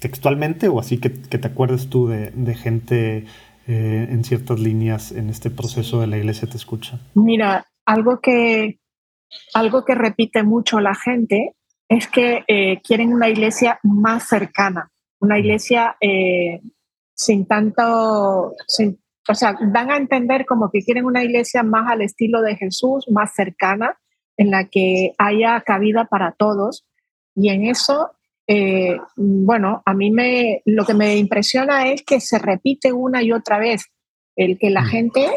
textualmente 0.00 0.68
o 0.68 0.80
así 0.80 0.98
que, 0.98 1.10
te 1.10 1.46
acuerdes 1.46 1.90
tú 1.90 2.08
de, 2.08 2.54
gente 2.54 3.26
eh, 3.66 4.08
en 4.10 4.24
ciertas 4.24 4.58
líneas 4.58 5.12
en 5.12 5.28
este 5.28 5.50
proceso 5.50 6.00
de 6.00 6.06
la 6.06 6.16
iglesia 6.16 6.48
te 6.48 6.56
escucha. 6.56 6.98
Mira, 7.14 7.66
algo 7.84 8.20
que 8.20 8.77
algo 9.54 9.84
que 9.84 9.94
repite 9.94 10.42
mucho 10.42 10.80
la 10.80 10.94
gente 10.94 11.54
es 11.88 12.06
que 12.08 12.44
eh, 12.46 12.80
quieren 12.82 13.12
una 13.12 13.28
iglesia 13.28 13.80
más 13.82 14.28
cercana, 14.28 14.90
una 15.20 15.38
iglesia 15.38 15.96
eh, 16.00 16.60
sin 17.14 17.46
tanto, 17.46 18.54
o 19.28 19.34
sea, 19.34 19.56
dan 19.72 19.90
a 19.90 19.96
entender 19.96 20.44
como 20.46 20.70
que 20.70 20.82
quieren 20.82 21.06
una 21.06 21.24
iglesia 21.24 21.62
más 21.62 21.90
al 21.90 22.02
estilo 22.02 22.42
de 22.42 22.56
Jesús, 22.56 23.06
más 23.10 23.34
cercana, 23.34 23.98
en 24.36 24.50
la 24.50 24.64
que 24.64 25.14
haya 25.18 25.60
cabida 25.62 26.04
para 26.04 26.32
todos. 26.32 26.86
Y 27.34 27.48
en 27.48 27.64
eso, 27.64 28.12
eh, 28.46 28.98
bueno, 29.16 29.82
a 29.84 29.94
mí 29.94 30.10
me, 30.10 30.62
lo 30.66 30.84
que 30.84 30.94
me 30.94 31.16
impresiona 31.16 31.90
es 31.90 32.02
que 32.02 32.20
se 32.20 32.38
repite 32.38 32.92
una 32.92 33.22
y 33.22 33.32
otra 33.32 33.58
vez 33.58 33.86
el 34.36 34.58
que 34.58 34.70
la 34.70 34.82
mm. 34.82 34.86
gente 34.86 35.28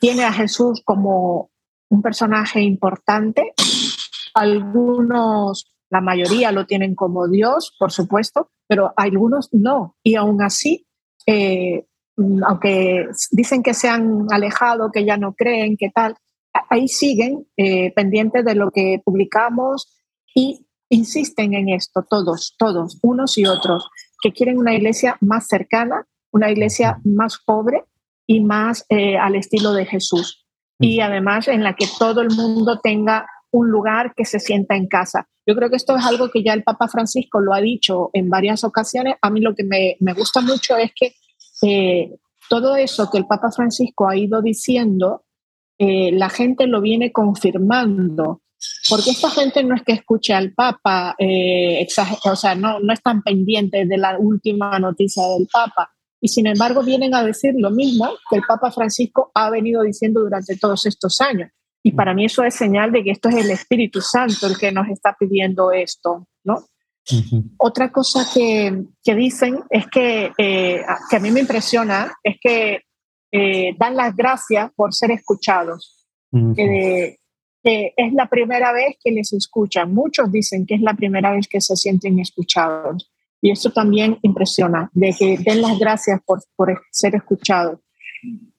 tiene 0.00 0.24
a 0.24 0.32
Jesús 0.32 0.82
como 0.84 1.50
un 1.88 2.02
personaje 2.02 2.60
importante 2.60 3.54
Algunos, 4.34 5.66
la 5.90 6.00
mayoría 6.00 6.52
lo 6.52 6.66
tienen 6.66 6.94
como 6.94 7.28
Dios, 7.28 7.74
por 7.78 7.90
supuesto, 7.90 8.50
pero 8.68 8.92
algunos 8.96 9.48
no. 9.52 9.96
Y 10.02 10.14
aún 10.14 10.42
así, 10.42 10.86
eh, 11.26 11.86
aunque 12.46 13.06
dicen 13.30 13.62
que 13.62 13.74
se 13.74 13.88
han 13.88 14.26
alejado, 14.30 14.92
que 14.92 15.04
ya 15.04 15.16
no 15.16 15.34
creen, 15.34 15.76
que 15.76 15.90
tal, 15.90 16.16
ahí 16.68 16.88
siguen 16.88 17.46
eh, 17.56 17.92
pendientes 17.94 18.44
de 18.44 18.54
lo 18.54 18.70
que 18.70 19.00
publicamos 19.04 19.88
y 20.34 20.66
insisten 20.88 21.54
en 21.54 21.68
esto, 21.70 22.06
todos, 22.08 22.54
todos, 22.58 22.98
unos 23.02 23.38
y 23.38 23.46
otros, 23.46 23.88
que 24.22 24.32
quieren 24.32 24.58
una 24.58 24.74
iglesia 24.74 25.16
más 25.20 25.46
cercana, 25.46 26.06
una 26.30 26.50
iglesia 26.50 27.00
más 27.04 27.38
pobre 27.44 27.84
y 28.26 28.40
más 28.40 28.84
eh, 28.88 29.16
al 29.16 29.34
estilo 29.34 29.72
de 29.72 29.86
Jesús. 29.86 30.47
Y 30.78 31.00
además 31.00 31.48
en 31.48 31.64
la 31.64 31.74
que 31.74 31.86
todo 31.98 32.20
el 32.20 32.30
mundo 32.30 32.80
tenga 32.80 33.26
un 33.50 33.70
lugar 33.70 34.14
que 34.14 34.24
se 34.24 34.38
sienta 34.38 34.76
en 34.76 34.86
casa. 34.86 35.26
Yo 35.46 35.54
creo 35.56 35.70
que 35.70 35.76
esto 35.76 35.96
es 35.96 36.04
algo 36.04 36.30
que 36.30 36.42
ya 36.42 36.52
el 36.52 36.62
Papa 36.62 36.88
Francisco 36.88 37.40
lo 37.40 37.54
ha 37.54 37.60
dicho 37.60 38.10
en 38.12 38.28
varias 38.28 38.64
ocasiones. 38.64 39.14
A 39.22 39.30
mí 39.30 39.40
lo 39.40 39.54
que 39.54 39.64
me, 39.64 39.96
me 40.00 40.12
gusta 40.12 40.40
mucho 40.40 40.76
es 40.76 40.92
que 40.94 41.14
eh, 41.62 42.14
todo 42.48 42.76
eso 42.76 43.10
que 43.10 43.18
el 43.18 43.26
Papa 43.26 43.50
Francisco 43.50 44.08
ha 44.08 44.16
ido 44.16 44.42
diciendo, 44.42 45.24
eh, 45.78 46.12
la 46.12 46.28
gente 46.28 46.66
lo 46.66 46.80
viene 46.80 47.12
confirmando. 47.12 48.42
Porque 48.88 49.10
esta 49.10 49.30
gente 49.30 49.62
no 49.62 49.76
es 49.76 49.82
que 49.82 49.92
escuche 49.92 50.34
al 50.34 50.52
Papa, 50.52 51.14
eh, 51.16 51.86
o 52.24 52.36
sea, 52.36 52.54
no, 52.56 52.80
no 52.80 52.92
están 52.92 53.22
pendientes 53.22 53.88
de 53.88 53.96
la 53.96 54.18
última 54.18 54.78
noticia 54.80 55.22
del 55.28 55.46
Papa. 55.50 55.92
Y 56.20 56.28
sin 56.28 56.46
embargo 56.46 56.82
vienen 56.82 57.14
a 57.14 57.22
decir 57.22 57.54
lo 57.56 57.70
mismo 57.70 58.10
que 58.28 58.36
el 58.36 58.42
Papa 58.42 58.70
Francisco 58.70 59.30
ha 59.34 59.50
venido 59.50 59.82
diciendo 59.82 60.20
durante 60.20 60.56
todos 60.56 60.86
estos 60.86 61.20
años. 61.20 61.50
Y 61.82 61.92
para 61.92 62.12
mí 62.12 62.24
eso 62.24 62.42
es 62.42 62.54
señal 62.54 62.90
de 62.92 63.04
que 63.04 63.12
esto 63.12 63.28
es 63.28 63.36
el 63.36 63.50
Espíritu 63.50 64.00
Santo 64.00 64.46
el 64.46 64.58
que 64.58 64.72
nos 64.72 64.88
está 64.88 65.16
pidiendo 65.18 65.70
esto, 65.72 66.26
¿no? 66.44 66.64
Otra 67.56 67.90
cosa 67.90 68.26
que, 68.34 68.84
que, 69.02 69.14
dicen 69.14 69.60
es 69.70 69.86
que, 69.86 70.30
eh, 70.36 70.82
que 71.08 71.16
a 71.16 71.20
mí 71.20 71.30
me 71.30 71.40
impresiona, 71.40 72.12
es 72.22 72.36
que 72.38 72.82
eh, 73.32 73.74
dan 73.78 73.96
las 73.96 74.14
gracias 74.14 74.70
por 74.74 74.92
ser 74.92 75.12
escuchados. 75.12 76.06
que 76.30 77.16
es 77.96 78.12
la 78.12 78.28
primera 78.28 78.72
vez 78.72 78.96
que 79.02 79.10
les 79.10 79.32
escuchan. 79.32 79.92
Muchos 79.92 80.30
dicen 80.30 80.66
que 80.66 80.74
es 80.74 80.80
la 80.80 80.94
primera 80.94 81.32
vez 81.32 81.48
que 81.48 81.60
se 81.60 81.76
sienten 81.76 82.18
escuchados. 82.18 83.10
Y 83.40 83.50
eso 83.50 83.70
también 83.70 84.18
impresiona, 84.22 84.90
de 84.92 85.14
que 85.16 85.38
den 85.38 85.62
las 85.62 85.78
gracias 85.78 86.20
por, 86.24 86.40
por 86.56 86.80
ser 86.90 87.14
escuchados. 87.14 87.78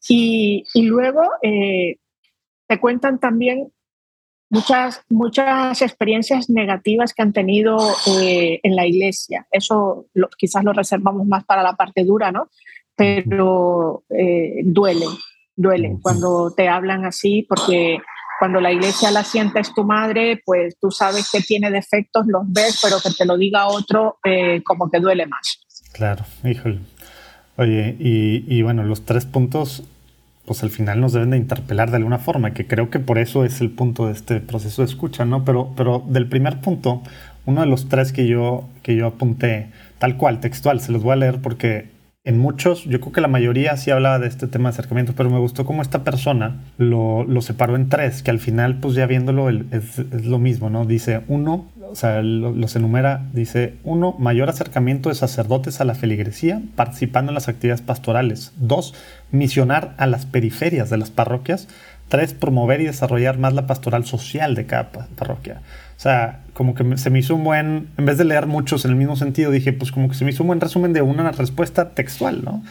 Y, 0.07 0.63
y 0.73 0.81
luego 0.83 1.21
eh, 1.41 1.97
te 2.67 2.79
cuentan 2.79 3.19
también 3.19 3.71
muchas, 4.49 5.03
muchas 5.09 5.81
experiencias 5.81 6.49
negativas 6.49 7.13
que 7.13 7.21
han 7.21 7.33
tenido 7.33 7.77
eh, 8.07 8.59
en 8.63 8.75
la 8.75 8.85
iglesia. 8.85 9.47
Eso 9.51 10.07
quizás 10.37 10.63
lo 10.63 10.73
reservamos 10.73 11.27
más 11.27 11.43
para 11.45 11.63
la 11.63 11.73
parte 11.73 12.03
dura, 12.03 12.31
¿no? 12.31 12.49
Pero 12.95 14.03
eh, 14.09 14.61
duele, 14.63 15.05
duele 15.55 15.97
cuando 16.01 16.53
te 16.55 16.67
hablan 16.67 17.05
así, 17.05 17.45
porque 17.47 17.99
cuando 18.39 18.61
la 18.61 18.71
iglesia 18.71 19.11
la 19.11 19.23
sienta 19.25 19.59
es 19.59 19.73
tu 19.73 19.83
madre, 19.83 20.41
pues 20.45 20.77
tú 20.79 20.89
sabes 20.91 21.29
que 21.29 21.41
tiene 21.41 21.69
defectos, 21.69 22.25
los 22.25 22.43
ves, 22.47 22.79
pero 22.81 22.97
que 23.03 23.11
te 23.11 23.25
lo 23.25 23.37
diga 23.37 23.67
otro, 23.67 24.17
eh, 24.23 24.63
como 24.63 24.89
que 24.89 24.99
duele 24.99 25.27
más. 25.27 25.59
Claro, 25.91 26.23
híjole. 26.43 26.79
Oye, 27.57 27.97
y, 27.99 28.61
bueno, 28.61 28.83
los 28.83 29.03
tres 29.03 29.25
puntos 29.25 29.83
pues 30.45 30.63
al 30.63 30.71
final 30.71 30.99
nos 30.99 31.13
deben 31.13 31.29
de 31.29 31.37
interpelar 31.37 31.91
de 31.91 31.97
alguna 31.97 32.17
forma, 32.17 32.55
que 32.55 32.65
creo 32.65 32.89
que 32.89 32.97
por 32.97 33.19
eso 33.19 33.45
es 33.45 33.61
el 33.61 33.69
punto 33.69 34.07
de 34.07 34.13
este 34.13 34.39
proceso 34.39 34.81
de 34.81 34.87
escucha, 34.87 35.23
¿no? 35.23 35.45
Pero, 35.45 35.73
pero 35.75 36.03
del 36.07 36.27
primer 36.27 36.59
punto, 36.59 37.03
uno 37.45 37.61
de 37.61 37.67
los 37.67 37.87
tres 37.87 38.13
que 38.13 38.25
yo, 38.25 38.67
que 38.81 38.95
yo 38.95 39.05
apunté, 39.05 39.69
tal 39.99 40.17
cual, 40.17 40.39
textual, 40.39 40.79
se 40.79 40.91
los 40.91 41.03
voy 41.03 41.13
a 41.13 41.17
leer 41.17 41.41
porque 41.41 41.89
en 42.25 42.37
muchos, 42.37 42.83
yo 42.83 42.99
creo 42.99 43.13
que 43.13 43.21
la 43.21 43.29
mayoría 43.29 43.77
sí 43.77 43.91
hablaba 43.91 44.19
de 44.19 44.27
este 44.27 44.47
tema 44.47 44.69
de 44.69 44.73
acercamiento, 44.73 45.13
pero 45.15 45.29
me 45.29 45.39
gustó 45.39 45.65
cómo 45.65 45.81
esta 45.81 46.03
persona 46.03 46.57
lo, 46.77 47.25
separó 47.41 47.75
en 47.77 47.87
tres, 47.87 48.23
que 48.23 48.31
al 48.31 48.39
final, 48.39 48.77
pues 48.79 48.93
ya 48.93 49.05
viéndolo, 49.05 49.49
es, 49.49 49.99
es, 49.99 50.25
lo 50.25 50.37
mismo, 50.37 50.69
¿no? 50.69 50.85
Dice 50.85 51.21
uno, 51.29 51.69
o 51.89 51.95
sea, 51.95 52.21
los 52.21 52.75
enumera, 52.75 53.25
dice 53.33 53.75
uno, 53.83 54.15
mayor 54.19 54.49
acercamiento 54.49 55.09
de 55.09 55.15
sacerdotes 55.15 55.79
a 55.79 55.85
la 55.85 55.95
feligresía, 55.95 56.61
participando 56.75 57.31
en 57.31 57.35
las 57.35 57.47
actividades 57.47 57.81
pastorales. 57.81 58.53
Dos, 58.57 58.93
misionar 59.31 59.95
a 59.97 60.05
las 60.05 60.25
periferias 60.25 60.89
de 60.89 60.97
las 60.97 61.11
parroquias. 61.11 61.67
Tres, 62.09 62.33
promover 62.33 62.81
y 62.81 62.85
desarrollar 62.85 63.37
más 63.37 63.53
la 63.53 63.67
pastoral 63.67 64.03
social 64.03 64.55
de 64.55 64.65
cada 64.65 64.89
parroquia. 64.89 65.61
O 65.99 66.01
sea, 66.01 66.39
como 66.53 66.75
que 66.75 66.95
se 66.95 67.09
me 67.09 67.19
hizo 67.19 67.35
un 67.35 67.43
buen, 67.43 67.89
en 67.97 68.05
vez 68.05 68.17
de 68.17 68.23
leer 68.23 68.47
muchos 68.47 68.85
en 68.85 68.91
el 68.91 68.95
mismo 68.95 69.17
sentido, 69.17 69.51
dije, 69.51 69.73
pues 69.73 69.91
como 69.91 70.07
que 70.07 70.15
se 70.15 70.23
me 70.23 70.31
hizo 70.31 70.43
un 70.43 70.47
buen 70.47 70.61
resumen 70.61 70.93
de 70.93 71.01
una 71.01 71.29
respuesta 71.33 71.89
textual, 71.89 72.41
¿no? 72.41 72.63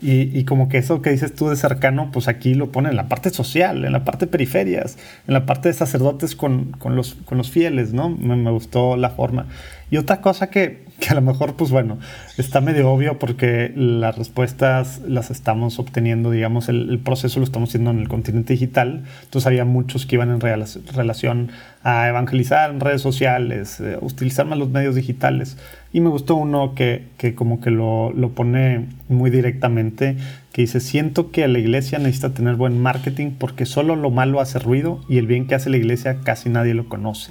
Y, 0.00 0.44
como 0.44 0.68
que 0.68 0.78
eso 0.78 1.02
que 1.02 1.10
dices 1.10 1.34
tú 1.34 1.48
de 1.48 1.56
cercano, 1.56 2.10
pues 2.12 2.28
aquí 2.28 2.54
lo 2.54 2.70
pone 2.70 2.90
en 2.90 2.96
la 2.96 3.08
parte 3.08 3.30
social, 3.30 3.84
en 3.84 3.92
la 3.92 4.04
parte 4.04 4.28
periferias, 4.28 4.98
en 5.26 5.34
la 5.34 5.46
parte 5.46 5.68
de 5.68 5.74
sacerdotes 5.74 6.36
con, 6.36 6.76
los, 6.84 7.14
con 7.24 7.38
los 7.38 7.50
fieles, 7.50 7.92
¿no? 7.92 8.10
Me, 8.10 8.36
me, 8.36 8.52
gustó 8.52 8.96
la 8.96 9.10
forma. 9.10 9.46
Y 9.88 9.98
otra 9.98 10.20
cosa 10.20 10.50
que, 10.50 10.84
a 11.08 11.14
lo 11.14 11.20
mejor, 11.20 11.54
pues 11.54 11.70
bueno, 11.70 11.98
está 12.38 12.60
medio 12.60 12.90
obvio 12.90 13.20
porque 13.20 13.72
las 13.76 14.18
respuestas 14.18 15.00
las 15.06 15.30
estamos 15.30 15.78
obteniendo, 15.78 16.32
digamos, 16.32 16.68
el, 16.68 16.98
proceso 16.98 17.38
lo 17.38 17.44
estamos 17.44 17.70
haciendo 17.70 17.90
en 17.90 18.00
el 18.00 18.08
continente 18.08 18.54
digital. 18.54 19.04
Entonces 19.22 19.46
había 19.46 19.64
muchos 19.64 20.04
que 20.04 20.16
iban 20.16 20.30
en 20.30 20.40
relación 20.40 21.50
a 21.84 22.08
evangelizar 22.08 22.70
en 22.70 22.80
redes 22.80 23.00
sociales, 23.00 23.78
eh, 23.78 23.96
utilizar 24.00 24.44
más 24.46 24.58
los 24.58 24.70
medios 24.70 24.96
digitales. 24.96 25.56
Y 25.92 26.00
me 26.00 26.08
gustó 26.08 26.34
uno 26.34 26.74
que, 26.74 27.04
que 27.16 27.36
como 27.36 27.60
que 27.60 27.70
lo, 27.70 28.12
lo 28.12 28.30
pone 28.30 28.88
muy 29.08 29.30
directamente, 29.30 30.16
que 30.52 30.62
dice, 30.62 30.80
siento 30.80 31.30
que 31.30 31.46
la 31.46 31.60
iglesia 31.60 31.98
necesita 31.98 32.30
tener 32.34 32.56
buen 32.56 32.80
marketing 32.82 33.30
porque 33.38 33.66
solo 33.66 33.94
lo 33.94 34.10
malo 34.10 34.40
hace 34.40 34.58
ruido 34.58 35.00
y 35.08 35.18
el 35.18 35.28
bien 35.28 35.46
que 35.46 35.54
hace 35.54 35.70
la 35.70 35.76
iglesia 35.76 36.18
casi 36.24 36.48
nadie 36.48 36.74
lo 36.74 36.88
conoce 36.88 37.30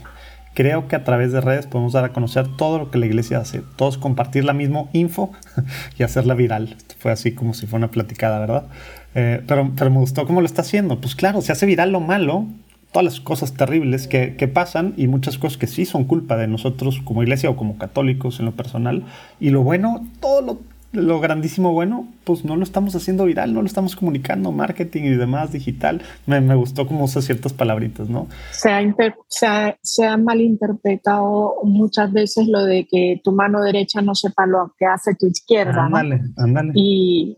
creo 0.56 0.88
que 0.88 0.96
a 0.96 1.04
través 1.04 1.32
de 1.32 1.42
redes 1.42 1.68
podemos 1.68 1.94
dar 1.94 2.06
a 2.06 2.14
conocer 2.14 2.48
todo 2.58 2.80
lo 2.80 2.90
que 2.90 2.98
la 2.98 3.06
iglesia 3.06 3.38
hace, 3.38 3.62
todos 3.76 4.00
compartir 4.00 4.44
la 4.46 4.54
misma 4.54 4.86
info 4.94 5.32
y 6.00 6.04
hacerla 6.04 6.34
viral. 6.34 6.76
Fue 6.98 7.12
así 7.12 7.34
como 7.34 7.54
si 7.54 7.68
fuera 7.68 7.86
una 7.86 7.92
platicada, 7.92 8.40
¿verdad? 8.40 8.66
Eh, 9.14 9.44
pero, 9.46 9.72
pero 9.78 9.92
me 9.92 10.00
gustó 10.00 10.26
cómo 10.26 10.42
lo 10.42 10.48
está 10.48 10.62
haciendo. 10.62 11.00
Pues 11.00 11.14
claro, 11.14 11.42
se 11.42 11.52
hace 11.52 11.68
viral 11.68 11.92
lo 11.92 12.00
malo, 12.00 12.48
todas 12.96 13.04
las 13.04 13.20
cosas 13.20 13.54
terribles 13.54 14.08
que, 14.08 14.52
pasan 14.54 14.94
y 14.96 15.08
muchas 15.08 15.38
cosas 15.38 15.58
que 15.58 15.68
sí 15.68 15.84
son 15.84 16.06
culpa 16.06 16.38
de 16.38 16.48
nosotros 16.48 17.02
como 17.04 17.24
iglesia 17.24 17.50
o 17.50 17.58
como 17.58 17.78
católicos 17.78 18.40
en 18.40 18.46
lo 18.46 18.54
personal. 18.54 19.04
Y 19.38 19.50
lo 19.50 19.64
bueno, 19.64 20.08
todo 20.22 20.42
lo 20.42 20.60
lo 20.96 21.20
grandísimo 21.20 21.72
bueno, 21.72 22.08
pues 22.24 22.46
no 22.46 22.56
lo 22.56 22.64
estamos 22.64 22.96
haciendo 22.96 23.26
viral, 23.26 23.54
no 23.54 23.62
lo 23.62 23.68
estamos 23.68 23.96
comunicando, 23.96 24.52
marketing 24.52 25.04
y 25.04 25.16
demás, 25.16 25.52
digital. 25.52 26.02
Me, 26.26 26.42
me 26.42 26.56
gustó 26.56 26.88
cómo 26.88 27.06
usa 27.06 27.22
ciertas 27.22 27.54
palabritas, 27.54 28.10
¿no? 28.10 28.28
Se 28.52 28.72
ha, 28.72 29.78
se, 29.82 30.06
ha, 30.06 30.18
malinterpretado 30.18 31.56
muchas 31.64 32.12
veces 32.12 32.48
lo 32.48 32.64
de 32.66 32.88
que 32.90 33.22
tu 33.24 33.32
mano 33.32 33.62
derecha 33.62 34.02
no 34.02 34.16
sepa 34.16 34.46
lo 34.46 34.74
que 34.78 34.86
hace 34.86 35.16
tu 35.16 35.28
izquierda. 35.28 35.86
Ándale, 35.86 36.22
ándale. 36.38 36.72
Y 36.74 37.38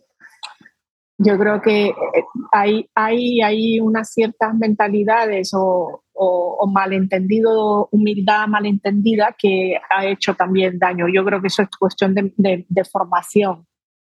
yo 1.18 1.38
creo 1.38 1.62
que 1.62 1.88
eh, 1.88 1.94
hay, 2.52 2.88
hay, 2.94 3.42
hay 3.42 3.80
unas 3.80 4.14
ciertas 4.14 4.54
mentalidades 4.56 5.52
o, 5.54 6.04
o, 6.18 6.68
malentendido, 6.68 7.88
humildad 7.92 8.48
malentendida 8.48 9.36
que 9.38 9.78
ha 9.90 10.06
hecho 10.06 10.34
también 10.36 10.80
daño. 10.80 11.08
Yo 11.14 11.24
creo 11.24 11.42
que 11.42 11.48
eso 11.48 11.62
es 11.62 11.70
cuestión 11.80 12.16
de, 12.16 12.34
de, 12.68 12.84
formación 12.86 13.66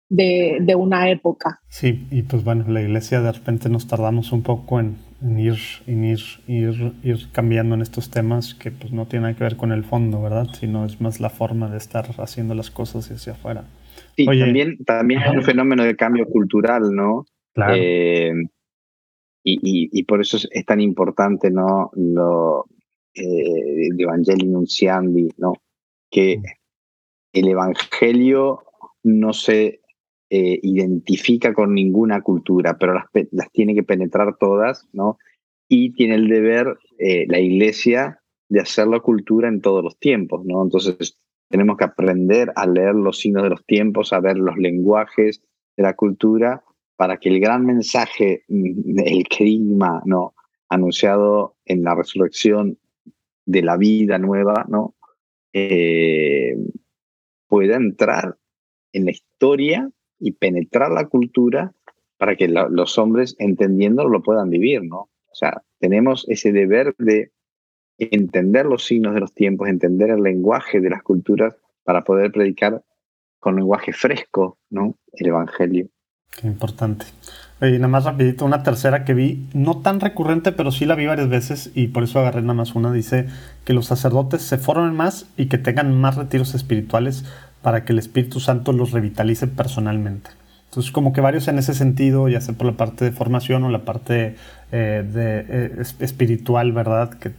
de, 0.10 0.58
de, 0.62 0.76
una 0.76 1.10
época. 1.10 1.62
Sí, 1.70 2.08
y 2.12 2.24
pues 2.24 2.44
bueno, 2.44 2.66
la 2.68 2.82
iglesia 2.82 3.22
de 3.22 3.32
repente 3.32 3.70
nos 3.70 3.88
tardamos 3.88 4.32
un 4.32 4.44
poco 4.44 4.80
en, 4.80 4.98
ir, 5.38 5.58
en 5.88 6.04
ir, 6.04 6.20
ir, 6.48 6.94
ir, 7.04 7.32
cambiando 7.32 7.76
en 7.76 7.82
estos 7.82 8.12
temas 8.12 8.54
que 8.54 8.72
pues 8.72 8.92
no 8.92 9.06
tienen 9.06 9.36
que 9.36 9.44
ver 9.44 9.56
con 9.56 9.72
el 9.72 9.84
fondo, 9.84 10.22
¿verdad? 10.22 10.48
Sino 10.54 10.86
es 10.86 11.00
más 11.00 11.20
la 11.20 11.30
forma 11.30 11.70
de 11.70 11.78
estar 11.78 12.06
haciendo 12.18 12.56
las 12.56 12.72
cosas 12.72 13.10
hacia 13.10 13.34
afuera. 13.34 13.66
Sí, 14.18 14.26
también, 14.26 14.78
también 14.86 15.22
es 15.22 15.32
un 15.32 15.44
fenómeno 15.44 15.84
de 15.84 15.96
cambio 15.96 16.26
cultural, 16.26 16.94
¿no? 16.94 17.26
Claro. 17.54 17.74
Eh, 17.78 18.34
y, 19.44 19.90
y, 19.92 20.04
por 20.04 20.22
eso 20.22 20.38
es, 20.38 20.66
tan 20.66 20.82
importante, 20.82 21.50
¿no? 21.50 21.90
Lo, 21.96 22.68
eh, 23.16 23.88
el 23.88 24.00
Evangelio 24.00 24.52
Nunciandi, 24.52 25.30
¿no? 25.38 25.54
Que 26.10 26.38
mm. 26.38 26.44
el 27.34 27.48
Evangelio 27.48 28.64
no 29.04 29.34
se 29.34 29.82
eh, 30.30 30.60
identifica 30.62 31.54
con 31.54 31.74
ninguna 31.74 32.22
cultura, 32.22 32.78
pero 32.78 32.94
las, 32.94 33.06
las, 33.32 33.52
tiene 33.52 33.74
que 33.74 33.84
penetrar 33.84 34.38
todas, 34.38 34.88
¿no? 34.94 35.18
Y 35.68 35.94
tiene 35.94 36.16
el 36.16 36.28
deber 36.28 36.78
eh, 37.00 37.26
la 37.28 37.40
Iglesia 37.40 38.22
de 38.48 38.60
hacer 38.60 38.88
la 38.88 39.00
cultura 39.00 39.48
en 39.48 39.62
todos 39.62 39.84
los 39.84 39.98
tiempos, 39.98 40.46
¿no? 40.46 40.62
Entonces 40.62 41.18
tenemos 41.50 41.78
que 41.78 41.86
aprender 41.86 42.52
a 42.56 42.68
leer 42.68 42.94
los 42.94 43.20
signos 43.20 43.44
de 43.44 43.50
los 43.50 43.66
tiempos, 43.66 44.14
a 44.14 44.20
ver 44.20 44.38
los 44.38 44.58
lenguajes 44.58 45.42
de 45.76 45.84
la 45.84 45.96
cultura 45.96 46.64
para 47.02 47.18
que 47.18 47.30
el 47.30 47.40
gran 47.40 47.66
mensaje, 47.66 48.44
el 48.48 49.24
clima, 49.28 50.04
¿no? 50.06 50.36
anunciado 50.70 51.56
en 51.66 51.82
la 51.82 51.96
resurrección 51.96 52.78
de 53.44 53.64
la 53.64 53.76
vida 53.76 54.20
nueva, 54.20 54.68
¿no? 54.70 54.94
Eh, 55.52 56.56
pueda 57.48 57.78
entrar 57.78 58.38
en 58.94 59.06
la 59.06 59.12
historia 59.14 59.90
y 60.20 60.34
penetrar 60.34 60.92
la 60.92 61.08
cultura 61.08 61.74
para 62.18 62.36
que 62.36 62.48
los 62.48 63.00
hombres, 63.00 63.36
entendiéndolo, 63.40 64.08
lo 64.08 64.22
puedan 64.22 64.52
vivir, 64.52 64.84
¿no? 64.84 65.00
O 65.00 65.34
sea, 65.34 65.64
tenemos 65.80 66.30
ese 66.30 66.52
deber 66.52 66.94
de 67.00 67.32
entender 67.98 68.68
los 68.68 68.86
signos 68.86 69.16
de 69.16 69.22
los 69.22 69.34
tiempos, 69.34 69.70
entender 69.70 70.12
el 70.12 70.22
lenguaje 70.22 70.80
de 70.80 70.92
las 70.92 71.02
culturas 71.02 71.56
para 71.84 72.04
poder 72.04 72.32
predicar 72.32 72.84
con 73.40 73.56
lenguaje 73.56 73.92
fresco, 73.92 74.60
¿no? 74.70 75.00
El 75.14 75.30
Evangelio. 75.30 75.90
Qué 76.32 76.48
importante. 76.48 77.06
Y 77.62 77.74
nada 77.74 77.90
más 77.90 78.06
rapidito, 78.06 78.44
una 78.44 78.64
tercera 78.64 79.06
que 79.06 79.14
vi, 79.14 79.48
no 79.54 79.78
tan 79.82 80.00
recurrente, 80.00 80.52
pero 80.52 80.72
sí 80.72 80.86
la 80.86 80.96
vi 80.96 81.06
varias 81.06 81.30
veces 81.30 81.72
y 81.76 81.90
por 81.90 82.04
eso 82.04 82.20
agarré 82.20 82.42
nada 82.42 82.56
más 82.56 82.74
una, 82.74 82.92
dice 82.92 83.28
que 83.66 83.74
los 83.74 83.86
sacerdotes 83.86 84.42
se 84.42 84.58
formen 84.58 84.96
más 84.96 85.28
y 85.38 85.46
que 85.46 85.60
tengan 85.60 85.94
más 85.94 86.16
retiros 86.16 86.56
espirituales 86.56 87.24
para 87.62 87.86
que 87.86 87.94
el 87.94 88.00
Espíritu 88.00 88.40
Santo 88.40 88.74
los 88.74 88.92
revitalice 88.92 89.46
personalmente. 89.46 90.32
Entonces, 90.70 90.92
como 90.92 91.14
que 91.14 91.22
varios 91.22 91.48
en 91.50 91.60
ese 91.60 91.74
sentido, 91.74 92.30
ya 92.30 92.42
sea 92.42 92.56
por 92.56 92.66
la 92.66 92.78
parte 92.78 93.06
de 93.06 93.12
formación 93.12 93.64
o 93.64 93.70
la 93.70 93.86
parte 93.86 94.38
eh, 94.72 95.06
de, 95.06 95.46
eh, 95.48 95.84
espiritual, 96.00 96.72
¿verdad? 96.72 97.12
Que 97.12 97.34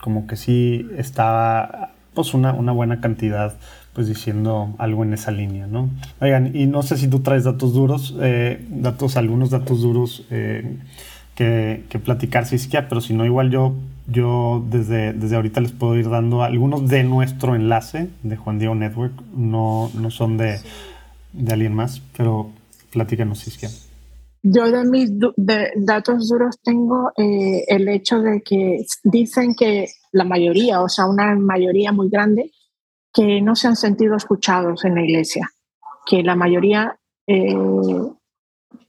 como 0.00 0.26
que 0.26 0.36
sí 0.36 0.88
está 0.96 1.90
pues 2.14 2.32
una, 2.32 2.52
una 2.52 2.72
buena 2.72 3.00
cantidad 3.00 3.56
pues 3.96 4.08
diciendo 4.08 4.74
algo 4.76 5.04
en 5.04 5.14
esa 5.14 5.30
línea, 5.30 5.66
¿no? 5.66 5.88
Oigan, 6.20 6.54
y 6.54 6.66
no 6.66 6.82
sé 6.82 6.98
si 6.98 7.08
tú 7.08 7.20
traes 7.20 7.44
datos 7.44 7.72
duros, 7.72 8.14
eh, 8.20 8.62
datos, 8.68 9.16
algunos 9.16 9.48
datos 9.48 9.80
duros 9.80 10.26
eh, 10.30 10.76
que, 11.34 11.84
que, 11.88 11.98
platicar, 11.98 12.44
Siskia, 12.44 12.90
pero 12.90 13.00
si 13.00 13.14
no, 13.14 13.24
igual 13.24 13.50
yo, 13.50 13.72
yo 14.06 14.62
desde, 14.70 15.14
desde 15.14 15.36
ahorita 15.36 15.62
les 15.62 15.72
puedo 15.72 15.96
ir 15.96 16.10
dando 16.10 16.42
algunos 16.42 16.86
de 16.90 17.04
nuestro 17.04 17.56
enlace 17.56 18.10
de 18.22 18.36
Juan 18.36 18.58
Diego 18.58 18.74
Network, 18.74 19.14
no, 19.34 19.90
no 19.94 20.10
son 20.10 20.36
de, 20.36 20.60
de 21.32 21.52
alguien 21.54 21.72
más, 21.72 22.02
pero 22.18 22.50
platícanos, 22.92 23.38
Siskia. 23.38 23.70
Yo 24.42 24.70
de 24.70 24.84
mis 24.84 25.10
datos 25.74 26.28
duros 26.28 26.58
tengo 26.62 27.12
eh, 27.16 27.64
el 27.66 27.88
hecho 27.88 28.20
de 28.20 28.42
que 28.42 28.84
dicen 29.04 29.54
que 29.54 29.88
la 30.12 30.24
mayoría, 30.24 30.82
o 30.82 30.88
sea, 30.90 31.06
una 31.06 31.34
mayoría 31.34 31.92
muy 31.92 32.10
grande, 32.10 32.52
que 33.16 33.40
no 33.40 33.56
se 33.56 33.66
han 33.66 33.76
sentido 33.76 34.14
escuchados 34.14 34.84
en 34.84 34.94
la 34.94 35.02
iglesia, 35.02 35.50
que 36.04 36.22
la 36.22 36.36
mayoría, 36.36 36.98
eh, 37.26 37.56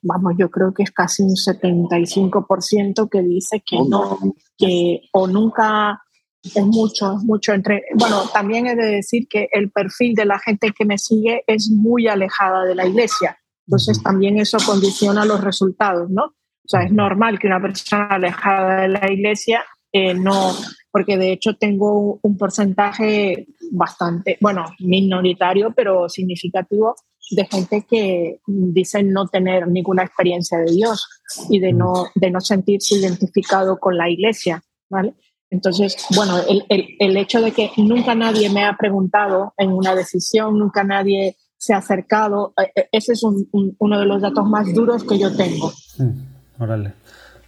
vamos, 0.02 0.34
yo 0.38 0.52
creo 0.52 0.74
que 0.74 0.84
es 0.84 0.92
casi 0.92 1.24
un 1.24 1.36
75% 1.36 3.10
que 3.10 3.22
dice 3.22 3.64
que 3.66 3.78
no, 3.88 4.20
que 4.58 5.04
o 5.14 5.28
nunca 5.28 6.04
es 6.44 6.66
mucho, 6.66 7.14
es 7.14 7.24
mucho 7.24 7.54
entre, 7.54 7.84
bueno, 7.96 8.24
también 8.34 8.68
he 8.68 8.76
de 8.76 8.88
decir 8.98 9.28
que 9.30 9.48
el 9.54 9.72
perfil 9.72 10.14
de 10.14 10.26
la 10.26 10.40
gente 10.40 10.74
que 10.78 10.84
me 10.84 10.98
sigue 10.98 11.44
es 11.48 11.70
muy 11.70 12.10
alejada 12.10 12.66
de 12.66 12.76
la 12.76 12.86
iglesia, 12.86 13.38
entonces 13.66 14.04
también 14.04 14.38
eso 14.40 14.58
condiciona 14.66 15.24
los 15.24 15.42
resultados, 15.42 16.10
¿no? 16.10 16.24
O 16.26 16.70
sea, 16.70 16.84
es 16.84 16.92
normal 16.92 17.40
que 17.40 17.48
una 17.48 17.62
persona 17.62 18.08
alejada 18.08 18.82
de 18.82 18.88
la 18.90 19.10
iglesia 19.10 19.64
eh, 19.94 20.14
no, 20.14 20.54
porque 20.92 21.18
de 21.18 21.32
hecho 21.32 21.56
tengo 21.56 22.20
un 22.22 22.38
porcentaje 22.38 23.48
bastante, 23.72 24.38
bueno, 24.42 24.66
minoritario, 24.80 25.74
pero 25.76 26.10
significativo 26.10 26.96
de 27.32 27.46
gente 27.46 27.86
que 27.90 28.40
dicen 28.46 29.12
no 29.12 29.28
tener 29.28 29.68
ninguna 29.68 30.04
experiencia 30.04 30.60
de 30.60 30.72
Dios 30.72 31.08
y 31.50 31.60
de 31.60 31.74
no, 31.74 32.08
de 32.16 32.32
no 32.32 32.40
sentirse 32.40 32.96
identificado 32.96 33.80
con 33.80 33.98
la 33.98 34.10
iglesia, 34.10 34.64
¿vale? 34.90 35.14
Entonces, 35.50 35.96
bueno, 36.16 36.38
el, 36.48 36.66
el, 36.70 36.88
el 37.00 37.18
hecho 37.18 37.42
de 37.42 37.52
que 37.52 37.72
nunca 37.78 38.16
nadie 38.16 38.50
me 38.50 38.66
ha 38.66 38.76
preguntado 38.78 39.54
en 39.58 39.72
una 39.72 39.96
decisión, 39.96 40.58
nunca 40.58 40.84
nadie 40.84 41.36
se 41.58 41.74
ha 41.74 41.78
acercado, 41.78 42.54
eh, 42.62 42.72
eh, 42.76 42.90
ese 42.92 43.14
es 43.14 43.24
un, 43.24 43.48
uno 43.52 44.00
de 44.00 44.06
los 44.06 44.22
datos 44.22 44.48
más 44.48 44.74
duros 44.74 45.04
que 45.04 45.18
yo 45.18 45.36
tengo. 45.36 45.72
Mm, 45.98 46.62
órale. 46.62 46.94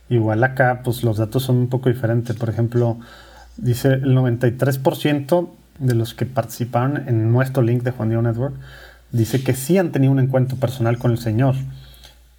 Igual 0.10 0.44
acá, 0.44 0.82
pues 0.84 1.04
los 1.04 1.18
datos 1.18 1.44
son 1.44 1.58
un 1.58 1.70
poco 1.70 1.90
diferentes. 1.90 2.36
Por 2.36 2.50
ejemplo, 2.50 2.98
dice 3.58 3.90
el 3.90 4.16
93% 4.18 5.50
de 5.80 5.96
los 5.96 6.14
que 6.14 6.26
participaron 6.26 7.08
en 7.08 7.32
nuestro 7.32 7.64
link 7.64 7.84
de 7.84 7.92
Juan 7.92 8.10
Diego 8.10 8.22
Network, 8.22 8.56
dice 9.12 9.44
que 9.44 9.54
sí 9.54 9.78
han 9.78 9.92
tenido 9.92 10.12
un 10.12 10.20
encuentro 10.20 10.58
personal 10.58 10.98
con 10.98 11.12
el 11.12 11.18
Señor. 11.18 11.56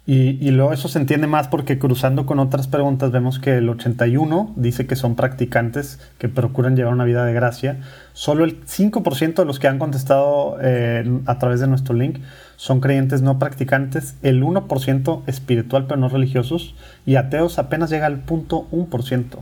Y, 0.07 0.49
luego 0.49 0.73
eso 0.73 0.87
se 0.87 0.97
entiende 0.97 1.27
más 1.27 1.47
porque 1.47 1.77
cruzando 1.77 2.25
con 2.25 2.39
otras 2.39 2.67
preguntas 2.67 3.11
vemos 3.11 3.39
que 3.39 3.57
el 3.57 3.69
81 3.69 4.51
dice 4.55 4.87
que 4.87 4.95
son 4.95 5.15
practicantes 5.15 5.99
que 6.17 6.27
procuran 6.27 6.75
llevar 6.75 6.93
una 6.93 7.05
vida 7.05 7.23
de 7.23 7.33
gracia. 7.33 7.77
Solo 8.13 8.43
el 8.43 8.65
5% 8.65 9.35
de 9.35 9.45
los 9.45 9.59
que 9.59 9.67
han 9.67 9.77
contestado 9.77 10.57
eh, 10.59 11.19
a 11.27 11.37
través 11.37 11.59
de 11.59 11.67
nuestro 11.67 11.93
link 11.93 12.17
son 12.57 12.81
creyentes 12.81 13.21
no 13.21 13.37
practicantes, 13.37 14.15
el 14.23 14.43
1% 14.43 15.21
espiritual 15.27 15.85
pero 15.87 15.99
no 15.99 16.09
religiosos 16.09 16.73
y 17.05 17.15
ateos 17.15 17.59
apenas 17.59 17.91
llega 17.91 18.07
al 18.07 18.21
punto 18.21 18.67
1%. 18.71 19.37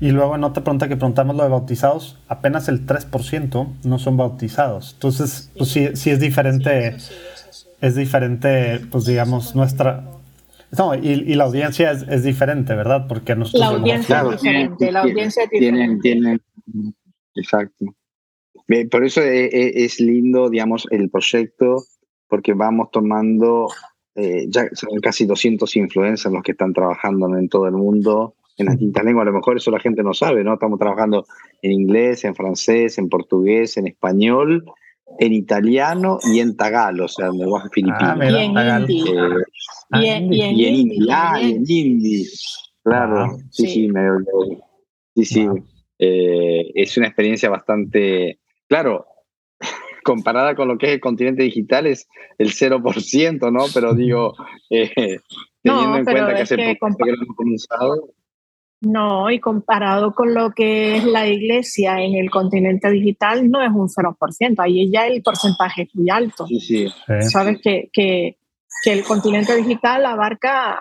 Y 0.00 0.10
luego 0.12 0.36
en 0.36 0.44
otra 0.44 0.62
pregunta 0.62 0.88
que 0.88 0.96
preguntamos 0.96 1.36
lo 1.36 1.42
de 1.42 1.48
bautizados, 1.48 2.18
apenas 2.28 2.68
el 2.68 2.86
3% 2.86 3.66
no 3.84 3.98
son 3.98 4.16
bautizados. 4.16 4.92
Entonces, 4.94 5.50
pues 5.56 5.70
sí, 5.70 5.88
sí 5.94 6.10
es 6.10 6.20
diferente, 6.20 6.96
es 7.80 7.94
diferente, 7.96 8.80
pues 8.90 9.06
digamos, 9.06 9.56
nuestra... 9.56 10.04
No, 10.76 10.94
y, 10.94 11.34
la 11.34 11.44
audiencia 11.44 11.90
es, 11.90 12.22
diferente, 12.22 12.74
¿verdad? 12.74 13.06
Porque 13.08 13.34
nosotros... 13.34 13.60
La 13.60 13.76
audiencia 13.76 14.20
es 14.20 14.30
diferente, 14.30 14.92
la 14.92 15.00
audiencia 15.00 15.48
tienen, 15.48 15.98
tienen, 16.00 16.40
exacto. 17.34 17.86
Por 18.90 19.04
eso 19.04 19.22
e, 19.22 19.46
e, 19.46 19.84
es 19.84 19.98
lindo, 19.98 20.50
digamos, 20.50 20.86
el 20.90 21.10
proyecto 21.10 21.82
porque 22.28 22.52
vamos 22.52 22.90
tomando, 22.92 23.68
eh, 24.14 24.46
ya 24.48 24.68
son 24.74 25.00
casi 25.00 25.24
200 25.26 25.74
influencers 25.76 26.32
los 26.32 26.42
que 26.42 26.52
están 26.52 26.72
trabajando 26.72 27.34
en 27.36 27.48
todo 27.48 27.66
el 27.66 27.72
mundo, 27.72 28.34
en 28.58 28.66
las 28.66 28.74
distintas 28.74 29.04
lenguas, 29.04 29.22
a 29.22 29.30
lo 29.30 29.36
mejor 29.36 29.56
eso 29.56 29.70
la 29.70 29.78
gente 29.78 30.02
no 30.02 30.12
sabe, 30.12 30.42
¿no? 30.42 30.54
Estamos 30.54 30.78
trabajando 30.78 31.24
en 31.62 31.72
inglés, 31.72 32.24
en 32.24 32.34
francés, 32.34 32.98
en 32.98 33.08
portugués, 33.08 33.76
en 33.76 33.86
español, 33.86 34.64
en 35.18 35.32
italiano 35.32 36.18
y 36.24 36.40
en 36.40 36.56
tagalo, 36.56 37.04
o 37.04 37.08
sea, 37.08 37.28
en 37.28 37.38
lenguaje 37.38 37.68
filipino. 37.72 37.96
Ah, 38.00 38.16
y 38.20 38.36
en 38.36 38.56
hindi. 38.82 39.04
y, 39.90 40.06
en, 40.06 40.32
y, 40.32 40.64
en, 40.64 40.74
hindi. 40.74 41.08
Ah, 41.10 41.40
y 41.40 41.52
en 41.52 41.64
hindi. 41.66 42.26
Claro, 42.82 43.38
sí, 43.50 43.66
sí, 43.68 43.88
me, 43.88 44.08
sí, 45.14 45.24
sí. 45.24 45.48
Eh, 45.98 46.70
es 46.74 46.96
una 46.96 47.06
experiencia 47.06 47.48
bastante, 47.48 48.40
claro, 48.68 49.06
comparada 50.04 50.56
con 50.56 50.68
lo 50.68 50.78
que 50.78 50.86
es 50.86 50.92
el 50.94 51.00
continente 51.00 51.44
digital 51.44 51.86
es 51.86 52.08
el 52.38 52.50
0%, 52.50 53.52
¿no? 53.52 53.64
Pero 53.72 53.94
digo, 53.94 54.34
eh, 54.70 55.20
teniendo 55.62 55.98
en 55.98 56.04
cuenta 56.04 56.34
que 56.34 56.42
hace 56.42 56.56
poco 56.56 56.96
que 56.96 57.10
lo 57.10 57.22
hemos 57.22 57.36
comenzado. 57.36 58.17
No, 58.80 59.28
y 59.30 59.40
comparado 59.40 60.14
con 60.14 60.34
lo 60.34 60.52
que 60.52 60.96
es 60.96 61.04
la 61.04 61.26
iglesia 61.26 62.00
en 62.00 62.14
el 62.14 62.30
continente 62.30 62.88
digital, 62.90 63.50
no 63.50 63.60
es 63.60 63.70
un 63.70 63.88
0%, 63.88 64.54
ahí 64.58 64.90
ya 64.90 65.06
el 65.06 65.20
porcentaje 65.22 65.82
es 65.82 65.94
muy 65.94 66.08
alto. 66.10 66.46
Sí, 66.46 66.60
sí. 66.60 66.86
Sabes 67.28 67.58
que, 67.60 67.90
que, 67.92 68.38
que, 68.84 68.92
el 68.92 69.02
continente 69.02 69.56
digital 69.56 70.06
abarca 70.06 70.78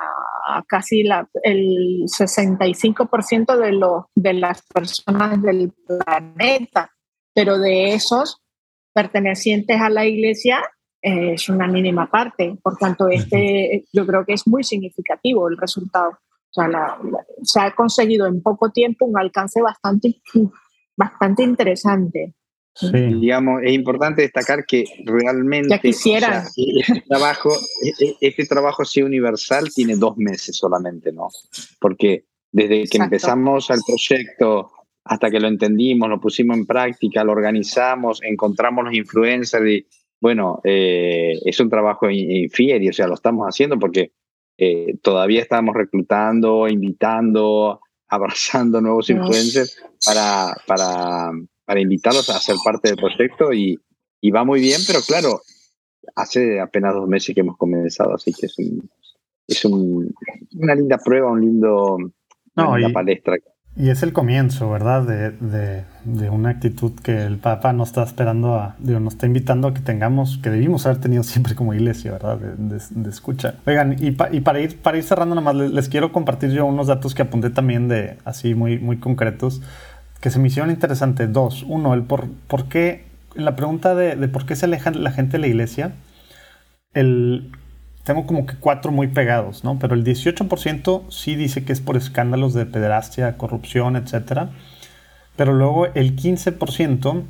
casi 0.68 1.04
la, 1.04 1.28
el 1.44 2.04
65% 2.06 3.58
de, 3.58 3.72
los, 3.72 4.06
de 4.16 4.34
las 4.34 4.62
personas 4.62 5.42
del 5.42 5.74
planeta, 5.88 6.92
pero 7.34 7.58
de 7.58 7.94
esos 7.94 8.42
pertenecientes 8.94 9.80
a 9.82 9.90
la 9.90 10.06
iglesia 10.06 10.62
eh, 11.02 11.34
es 11.34 11.50
una 11.50 11.68
mínima 11.68 12.10
parte. 12.10 12.58
Por 12.62 12.78
tanto, 12.78 13.08
este 13.10 13.86
yo 13.94 14.06
creo 14.06 14.26
que 14.26 14.34
es 14.34 14.48
muy 14.48 14.64
significativo 14.64 15.48
el 15.50 15.58
resultado. 15.58 16.18
O 16.58 16.72
sea, 16.72 16.98
se 17.44 17.60
ha 17.60 17.76
conseguido 17.76 18.28
en 18.28 18.42
poco 18.42 18.72
tiempo 18.72 19.06
un 19.06 19.18
alcance 19.20 19.62
bastante, 19.62 20.22
bastante 20.98 21.44
interesante. 21.44 22.34
Sí. 22.74 22.90
Digamos, 22.92 23.62
es 23.64 23.74
importante 23.74 24.22
destacar 24.22 24.66
que 24.66 24.86
realmente 25.04 25.70
ya 25.70 25.80
quisiera. 25.80 26.44
este, 26.56 27.02
trabajo, 27.08 27.50
e, 27.84 28.06
e, 28.06 28.16
este 28.22 28.46
trabajo 28.46 28.84
así 28.84 29.02
universal 29.02 29.70
tiene 29.74 29.96
dos 29.96 30.16
meses 30.18 30.56
solamente, 30.56 31.12
¿no? 31.12 31.28
Porque 31.80 32.26
desde 32.52 32.84
que 32.88 32.98
empezamos 32.98 33.70
el 33.72 33.80
proyecto 33.86 34.72
hasta 35.04 35.32
que 35.32 35.40
lo 35.40 35.48
entendimos, 35.48 36.10
lo 36.10 36.20
pusimos 36.20 36.58
en 36.58 36.66
práctica, 36.66 37.24
lo 37.24 37.32
organizamos, 37.32 38.22
encontramos 38.22 38.86
los 38.86 38.94
influencers 38.94 39.68
y 39.68 39.88
bueno, 40.20 40.60
eh, 40.64 41.34
es 41.46 41.60
un 41.60 41.70
trabajo 41.70 42.10
infiel, 42.10 42.90
o 42.90 42.94
sea, 42.94 43.08
lo 43.08 43.14
estamos 43.14 43.46
haciendo 43.48 43.78
porque 43.80 44.12
eh, 44.58 44.98
todavía 45.02 45.42
estamos 45.42 45.76
reclutando, 45.76 46.68
invitando, 46.68 47.82
abrazando 48.08 48.82
nuevos 48.82 49.10
influencers 49.10 49.84
para, 50.06 50.56
para, 50.66 51.32
para 51.66 51.80
invitarlos 51.80 52.30
a 52.30 52.40
ser 52.40 52.56
parte 52.64 52.90
del 52.90 52.98
proyecto 52.98 53.54
y, 53.54 53.80
y, 54.22 54.32
va 54.32 54.44
muy 54.44 54.62
bien, 54.62 54.82
pero 54.88 55.02
claro, 55.02 55.42
hace 56.16 56.60
apenas 56.60 56.94
dos 56.94 57.08
meses 57.08 57.36
que 57.36 57.42
hemos 57.42 57.58
comenzado, 57.58 58.16
así 58.16 58.34
que 58.34 58.46
es, 58.46 58.58
un, 58.58 58.90
es 59.48 59.66
un, 59.66 60.14
una 60.56 60.76
linda 60.76 60.98
prueba, 60.98 61.32
un 61.32 61.42
lindo, 61.42 61.98
una 62.56 62.78
linda 62.78 62.94
palestra 62.94 63.38
Y 63.80 63.92
es 63.92 64.02
el 64.02 64.12
comienzo, 64.12 64.72
¿verdad? 64.72 65.04
De, 65.04 65.84
de, 66.04 66.30
una 66.32 66.50
actitud 66.50 66.94
que 67.00 67.26
el 67.26 67.38
Papa 67.38 67.74
nos 67.74 67.90
está 67.90 68.02
esperando, 68.02 68.56
a, 68.56 68.76
digo, 68.80 69.00
nos 69.00 69.14
está 69.14 69.28
invitando 69.28 69.68
a 69.68 69.74
que 69.76 69.82
tengamos, 69.82 70.40
que 70.40 70.50
debimos 70.50 70.88
haber 70.88 71.00
tenido 71.00 71.22
siempre 71.22 71.54
como 71.54 71.76
iglesia, 71.76 72.14
¿verdad? 72.14 72.40
De, 72.40 73.10
escucha. 73.10 73.56
Oigan, 73.68 73.96
y, 74.00 74.08
y, 74.08 74.42
para, 74.42 74.60
ir, 74.60 74.78
para 74.80 74.98
ir 74.98 75.04
cerrando 75.04 75.36
nomás, 75.36 75.56
les, 75.56 75.72
les, 75.72 75.90
quiero 75.90 76.12
compartir 76.12 76.50
yo 76.50 76.66
unos 76.66 76.88
datos 76.88 77.14
que 77.14 77.22
apunté 77.22 77.52
también 77.52 77.88
de 77.88 78.18
así 78.26 78.56
muy, 78.56 78.80
muy 78.80 78.98
concretos, 78.98 79.62
que 80.22 80.32
se 80.32 80.40
me 80.40 80.48
hicieron 80.48 80.72
interesantes. 80.72 81.32
Dos, 81.32 81.62
uno, 81.62 81.94
el 81.94 82.02
por, 82.02 82.32
por 82.48 82.70
qué, 82.70 83.06
la 83.36 83.56
pregunta 83.56 83.94
de, 83.94 84.16
de 84.16 84.28
por 84.28 84.48
qué 84.48 84.56
se 84.56 84.66
aleja 84.66 84.90
la 84.90 85.12
gente 85.12 85.34
de 85.34 85.40
la 85.40 85.48
iglesia, 85.48 85.92
el 86.96 87.52
tengo 88.08 88.26
como 88.26 88.46
que 88.46 88.56
cuatro 88.56 88.94
muy 88.94 89.10
pegados, 89.10 89.66
¿no? 89.66 89.80
Pero 89.80 89.94
el 89.94 90.06
18% 90.06 91.12
sí 91.12 91.36
dice 91.36 91.66
que 91.66 91.74
es 91.74 91.82
por 91.82 91.98
escándalos 91.98 92.54
de 92.54 92.66
pederastia, 92.66 93.36
corrupción, 93.36 93.98
etc. 93.98 94.44
Pero 95.36 95.52
luego 95.52 95.88
el 95.88 96.16
15%, 96.16 97.24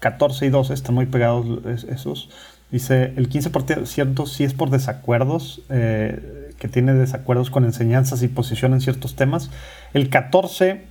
14 0.00 0.46
y 0.46 0.50
12 0.50 0.74
están 0.74 0.96
muy 0.96 1.06
pegados 1.06 1.64
esos. 1.88 2.28
Dice 2.70 3.14
el 3.16 3.30
15% 3.30 4.26
sí 4.26 4.44
es 4.44 4.52
por 4.52 4.68
desacuerdos, 4.68 5.62
eh, 5.70 6.52
que 6.58 6.68
tiene 6.68 6.92
desacuerdos 6.92 7.48
con 7.48 7.64
enseñanzas 7.64 8.22
y 8.22 8.28
posición 8.28 8.74
en 8.74 8.82
ciertos 8.82 9.16
temas. 9.16 9.50
El 9.94 10.10
14, 10.10 10.84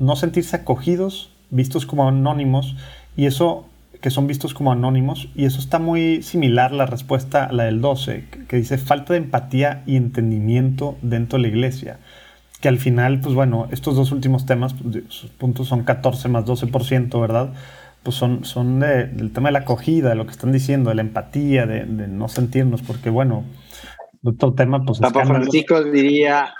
no 0.00 0.16
sentirse 0.16 0.56
acogidos, 0.56 1.30
vistos 1.50 1.86
como 1.86 2.08
anónimos. 2.08 2.74
Y 3.16 3.26
eso 3.26 3.68
que 4.00 4.10
son 4.10 4.26
vistos 4.26 4.54
como 4.54 4.70
anónimos, 4.70 5.28
y 5.34 5.44
eso 5.44 5.58
está 5.58 5.78
muy 5.78 6.22
similar 6.22 6.72
la 6.72 6.86
respuesta 6.86 7.44
a 7.44 7.52
la 7.52 7.64
del 7.64 7.80
12, 7.80 8.24
que 8.48 8.56
dice 8.56 8.78
falta 8.78 9.14
de 9.14 9.18
empatía 9.18 9.82
y 9.86 9.96
entendimiento 9.96 10.96
dentro 11.02 11.38
de 11.38 11.42
la 11.42 11.48
iglesia. 11.48 11.98
Que 12.60 12.68
al 12.68 12.78
final, 12.78 13.20
pues 13.20 13.34
bueno, 13.34 13.68
estos 13.70 13.96
dos 13.96 14.12
últimos 14.12 14.46
temas, 14.46 14.74
pues, 14.74 15.04
sus 15.08 15.30
puntos 15.30 15.68
son 15.68 15.84
14 15.84 16.28
más 16.28 16.44
12%, 16.44 17.20
¿verdad? 17.20 17.52
Pues 18.04 18.16
son, 18.16 18.44
son 18.44 18.80
del 18.80 19.32
tema 19.32 19.48
de 19.48 19.54
la 19.54 19.60
acogida, 19.60 20.10
de 20.10 20.14
lo 20.14 20.26
que 20.26 20.32
están 20.32 20.52
diciendo, 20.52 20.90
de 20.90 20.96
la 20.96 21.02
empatía, 21.02 21.66
de, 21.66 21.84
no 21.86 22.28
sentirnos, 22.28 22.82
porque 22.82 23.10
bueno, 23.10 23.44
otro 24.22 24.54
tema, 24.54 24.80
pues... 24.84 25.00
Papa 25.00 25.24
Francisco 25.24 25.82
diría, 25.82 26.54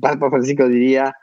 Papa 0.00 0.28
Francisco 0.28 0.68
diría, 0.68 1.14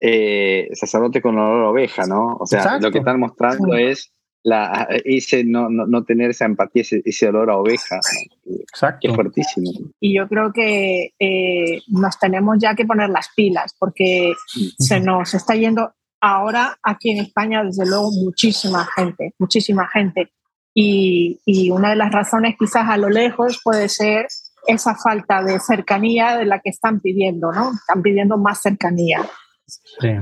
eh, 0.00 0.68
sacerdote 0.72 1.20
con 1.20 1.36
olor 1.36 1.64
a 1.64 1.70
oveja, 1.70 2.06
¿no? 2.06 2.36
O 2.38 2.46
sea, 2.46 2.78
lo 2.78 2.92
que 2.92 2.98
están 2.98 3.18
mostrando 3.18 3.74
es 3.74 4.12
la, 4.46 4.86
ese 5.04 5.42
no, 5.42 5.68
no, 5.68 6.04
tener 6.04 6.30
esa 6.30 6.44
empatía, 6.44 6.84
ese, 7.04 7.28
olor 7.28 7.50
a 7.50 7.56
oveja, 7.56 7.98
Exacto. 8.44 8.98
que 9.00 9.08
es 9.08 9.14
fuertísimo. 9.14 9.72
Y 9.98 10.16
yo 10.16 10.28
creo 10.28 10.52
que 10.52 11.14
eh, 11.18 11.82
nos 11.88 12.16
tenemos 12.20 12.56
ya 12.60 12.76
que 12.76 12.84
poner 12.84 13.10
las 13.10 13.28
pilas, 13.34 13.74
porque 13.76 14.34
se 14.78 15.00
nos 15.00 15.34
está 15.34 15.56
yendo 15.56 15.92
ahora 16.20 16.78
aquí 16.84 17.10
en 17.10 17.24
España, 17.24 17.64
desde 17.64 17.86
luego, 17.86 18.12
muchísima 18.12 18.86
gente, 18.94 19.34
muchísima 19.40 19.88
gente. 19.88 20.30
Y, 20.72 21.40
y 21.44 21.70
una 21.70 21.90
de 21.90 21.96
las 21.96 22.12
razones 22.12 22.54
quizás 22.56 22.88
a 22.88 22.98
lo 22.98 23.10
lejos 23.10 23.60
puede 23.64 23.88
ser 23.88 24.28
esa 24.68 24.94
falta 24.94 25.42
de 25.42 25.58
cercanía 25.58 26.36
de 26.36 26.46
la 26.46 26.60
que 26.60 26.70
están 26.70 27.00
pidiendo, 27.00 27.50
¿no? 27.50 27.72
Están 27.72 28.00
pidiendo 28.00 28.38
más 28.38 28.62
cercanía. 28.62 29.28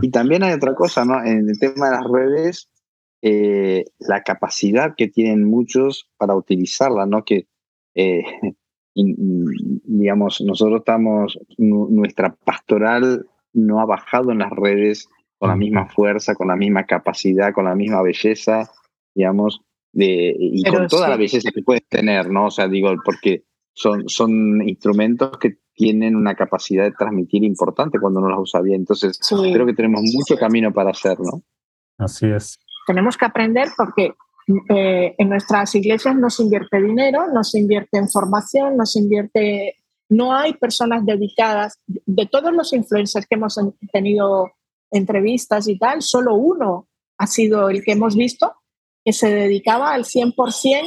Y 0.00 0.10
también 0.10 0.42
hay 0.44 0.52
otra 0.52 0.74
cosa, 0.74 1.04
¿no? 1.04 1.22
En 1.22 1.46
el 1.46 1.58
tema 1.58 1.90
de 1.90 1.96
las 1.96 2.04
redes, 2.10 2.70
eh, 3.26 3.86
la 4.00 4.20
capacidad 4.22 4.96
que 4.98 5.08
tienen 5.08 5.44
muchos 5.44 6.10
para 6.18 6.36
utilizarla, 6.36 7.06
¿no? 7.06 7.24
Que, 7.24 7.46
eh, 7.94 8.22
digamos, 8.94 10.42
nosotros 10.42 10.80
estamos, 10.80 11.38
nuestra 11.56 12.34
pastoral 12.44 13.26
no 13.54 13.80
ha 13.80 13.86
bajado 13.86 14.30
en 14.30 14.40
las 14.40 14.50
redes 14.50 15.08
con 15.38 15.48
la 15.48 15.56
misma 15.56 15.88
fuerza, 15.88 16.34
con 16.34 16.48
la 16.48 16.56
misma 16.56 16.84
capacidad, 16.84 17.54
con 17.54 17.64
la 17.64 17.74
misma 17.74 18.02
belleza, 18.02 18.70
digamos, 19.14 19.62
de, 19.92 20.36
y 20.38 20.62
con 20.64 20.86
toda 20.86 21.08
la 21.08 21.16
belleza 21.16 21.50
que 21.50 21.62
puedes 21.62 21.88
tener, 21.88 22.28
¿no? 22.28 22.48
O 22.48 22.50
sea, 22.50 22.68
digo, 22.68 22.94
porque 23.06 23.44
son, 23.72 24.06
son 24.06 24.68
instrumentos 24.68 25.38
que 25.38 25.60
tienen 25.72 26.14
una 26.14 26.34
capacidad 26.34 26.84
de 26.84 26.92
transmitir 26.92 27.42
importante 27.42 27.98
cuando 27.98 28.20
no 28.20 28.28
los 28.28 28.40
usa 28.40 28.60
bien. 28.60 28.80
Entonces, 28.80 29.18
creo 29.30 29.64
que 29.64 29.72
tenemos 29.72 30.02
mucho 30.12 30.36
camino 30.36 30.74
para 30.74 30.90
hacer, 30.90 31.18
¿no? 31.20 31.42
Así 31.96 32.26
es 32.26 32.58
tenemos 32.86 33.16
que 33.16 33.24
aprender 33.24 33.68
porque 33.76 34.14
eh, 34.68 35.14
en 35.16 35.28
nuestras 35.28 35.74
iglesias 35.74 36.14
no 36.16 36.30
se 36.30 36.42
invierte 36.42 36.80
dinero, 36.80 37.26
no 37.32 37.42
se 37.44 37.60
invierte 37.60 37.98
en 37.98 38.08
formación, 38.08 38.76
no 38.76 38.84
se 38.84 39.00
invierte, 39.00 39.76
no 40.08 40.36
hay 40.36 40.54
personas 40.54 41.04
dedicadas. 41.06 41.78
De 41.86 42.26
todos 42.26 42.52
los 42.52 42.72
influencers 42.72 43.26
que 43.26 43.36
hemos 43.36 43.58
tenido 43.92 44.52
entrevistas 44.90 45.66
y 45.68 45.78
tal, 45.78 46.02
solo 46.02 46.34
uno 46.34 46.88
ha 47.18 47.26
sido 47.26 47.70
el 47.70 47.82
que 47.82 47.92
hemos 47.92 48.16
visto 48.16 48.54
que 49.04 49.12
se 49.12 49.28
dedicaba 49.28 49.92
al 49.92 50.04
100% 50.04 50.82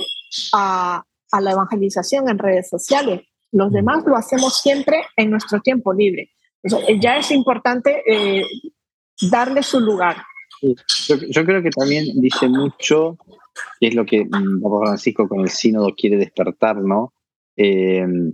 a, 0.53 1.03
a 1.31 1.41
la 1.41 1.51
evangelización 1.51 2.29
en 2.29 2.39
redes 2.39 2.69
sociales. 2.69 3.21
Los 3.51 3.71
demás 3.71 4.03
lo 4.05 4.15
hacemos 4.15 4.59
siempre 4.59 5.03
en 5.15 5.31
nuestro 5.31 5.61
tiempo 5.61 5.93
libre. 5.93 6.31
ya 6.99 7.17
es 7.17 7.31
importante 7.31 8.03
eh, 8.07 8.43
darle 9.21 9.63
su 9.63 9.79
lugar. 9.79 10.17
Yo, 10.61 11.45
creo 11.45 11.61
que 11.61 11.69
también 11.69 12.05
dice 12.15 12.47
mucho, 12.47 13.17
que 13.79 13.87
es 13.87 13.95
lo 13.95 14.05
que 14.05 14.25
mm, 14.25 14.61
Papa 14.61 14.79
Francisco 14.87 15.27
con 15.27 15.41
el 15.41 15.49
sínodo 15.49 15.93
quiere 15.95 16.17
despertar, 16.17 16.77
¿no? 16.77 17.13
Em, 17.55 18.33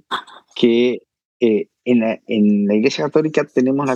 que 0.55 1.01
eh, 1.39 1.67
en, 1.85 1.99
la, 1.99 2.19
en, 2.27 2.67
la, 2.67 2.75
Iglesia 2.75 3.05
Católica 3.05 3.45
tenemos, 3.45 3.85
la, 3.85 3.95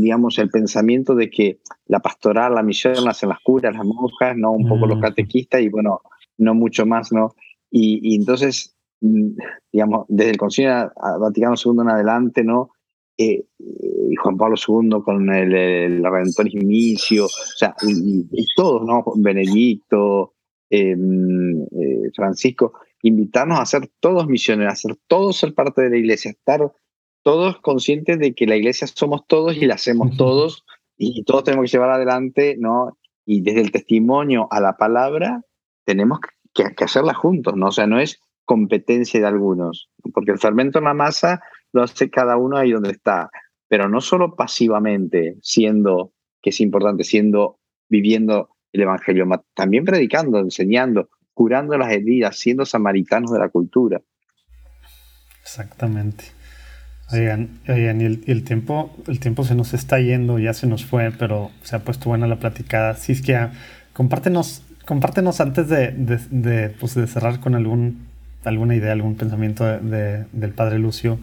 digamos, 0.00 0.38
el 0.38 0.50
pensamiento 0.50 1.14
de 1.14 1.30
que 1.30 1.58
la 1.86 2.00
pastoral, 2.00 2.54
la 2.54 2.62
misión 2.62 3.04
la 3.04 3.10
hacen 3.10 3.28
las 3.28 3.40
curas, 3.40 3.74
las 3.74 3.84
monjas, 3.84 4.36
¿no? 4.36 4.52
Un 4.52 4.68
poco 4.68 4.86
los 4.86 4.98
mm. 4.98 5.02
catequistas 5.02 5.60
y, 5.60 5.68
bueno, 5.68 6.00
no 6.38 6.54
mucho 6.54 6.86
más, 6.86 7.12
¿no? 7.12 7.34
Y, 7.70 8.00
y 8.02 8.16
entonces, 8.16 8.76
mm, 9.00 9.36
digamos, 9.72 10.06
desde 10.08 10.32
el 10.32 10.36
Concilio 10.36 10.92
Vaticano 11.20 11.54
II 11.62 11.72
en 11.80 11.90
adelante, 11.90 12.44
¿no? 12.44 12.70
Eh, 13.16 13.44
y 14.10 14.16
Juan 14.16 14.36
Pablo 14.36 14.56
II 14.56 15.02
con 15.04 15.32
el, 15.32 15.54
el 15.54 16.02
Inicio, 16.52 17.26
o 17.26 17.28
sea, 17.28 17.74
y, 17.86 18.26
todos, 18.56 18.84
¿no? 18.84 19.04
Benedicto, 19.16 20.34
em, 20.68 21.62
eh, 21.62 22.10
Francisco, 22.14 22.72
invitarnos 23.02 23.60
a 23.60 23.66
ser 23.66 23.88
todos 24.00 24.26
misioneros, 24.26 24.72
a 24.72 24.76
ser 24.76 24.96
todos 25.06 25.36
ser 25.36 25.54
parte 25.54 25.82
de 25.82 25.90
la 25.90 25.96
iglesia, 25.96 26.32
estar 26.32 26.72
todos 27.22 27.60
conscientes 27.60 28.18
de 28.18 28.34
que 28.34 28.46
la 28.46 28.56
iglesia 28.56 28.86
somos 28.86 29.26
todos 29.26 29.56
y 29.56 29.66
la 29.66 29.74
hacemos 29.74 30.16
todos 30.16 30.64
y 30.96 31.22
todos 31.24 31.44
tenemos 31.44 31.64
que 31.64 31.76
llevar 31.76 31.90
adelante, 31.90 32.56
¿no? 32.58 32.98
Y 33.24 33.42
desde 33.42 33.60
el 33.60 33.70
testimonio 33.70 34.48
a 34.50 34.60
la 34.60 34.76
palabra 34.76 35.42
tenemos 35.84 36.18
que, 36.52 36.74
que 36.74 36.84
hacerla 36.84 37.14
juntos, 37.14 37.54
¿no? 37.56 37.68
O 37.68 37.72
sea, 37.72 37.86
no 37.86 38.00
es 38.00 38.18
competencia 38.44 39.20
de 39.20 39.26
algunos, 39.26 39.88
porque 40.12 40.32
el 40.32 40.38
fermento 40.38 40.78
en 40.78 40.84
la 40.84 40.94
masa 40.94 41.40
lo 41.74 41.82
hace 41.82 42.08
cada 42.08 42.36
uno 42.36 42.56
ahí 42.56 42.70
donde 42.70 42.92
está, 42.92 43.30
pero 43.68 43.88
no 43.88 44.00
solo 44.00 44.36
pasivamente, 44.36 45.36
siendo, 45.42 46.12
que 46.40 46.50
es 46.50 46.60
importante, 46.60 47.02
siendo, 47.02 47.58
viviendo 47.88 48.50
el 48.72 48.82
Evangelio, 48.82 49.26
también 49.54 49.84
predicando, 49.84 50.38
enseñando, 50.38 51.10
curando 51.34 51.76
las 51.76 51.92
heridas, 51.92 52.38
siendo 52.38 52.64
samaritanos 52.64 53.32
de 53.32 53.40
la 53.40 53.48
cultura. 53.48 54.00
Exactamente. 55.42 56.24
Oigan, 57.12 57.58
oigan 57.68 58.00
y, 58.00 58.04
el, 58.04 58.44
tiempo, 58.44 58.94
el 59.08 59.18
tiempo 59.18 59.42
se 59.44 59.56
nos 59.56 59.74
está 59.74 59.98
yendo, 59.98 60.38
ya 60.38 60.54
se 60.54 60.68
nos 60.68 60.84
fue, 60.84 61.10
pero 61.10 61.50
se 61.62 61.74
ha 61.74 61.80
puesto 61.80 62.08
buena 62.08 62.28
la 62.28 62.38
platicada. 62.38 62.94
Si 62.94 63.12
es 63.12 63.20
que 63.20 63.34
ah, 63.34 63.52
compártenos, 63.92 64.62
compártenos 64.86 65.40
antes 65.40 65.68
de, 65.68 65.90
de, 65.90 66.70
pues 66.70 66.94
de, 66.94 67.08
cerrar 67.08 67.40
con 67.40 67.56
algún, 67.56 68.06
alguna 68.44 68.76
idea, 68.76 68.92
algún 68.92 69.16
pensamiento 69.16 69.64
del 69.64 70.52
Padre 70.54 70.78
Lucio 70.78 71.18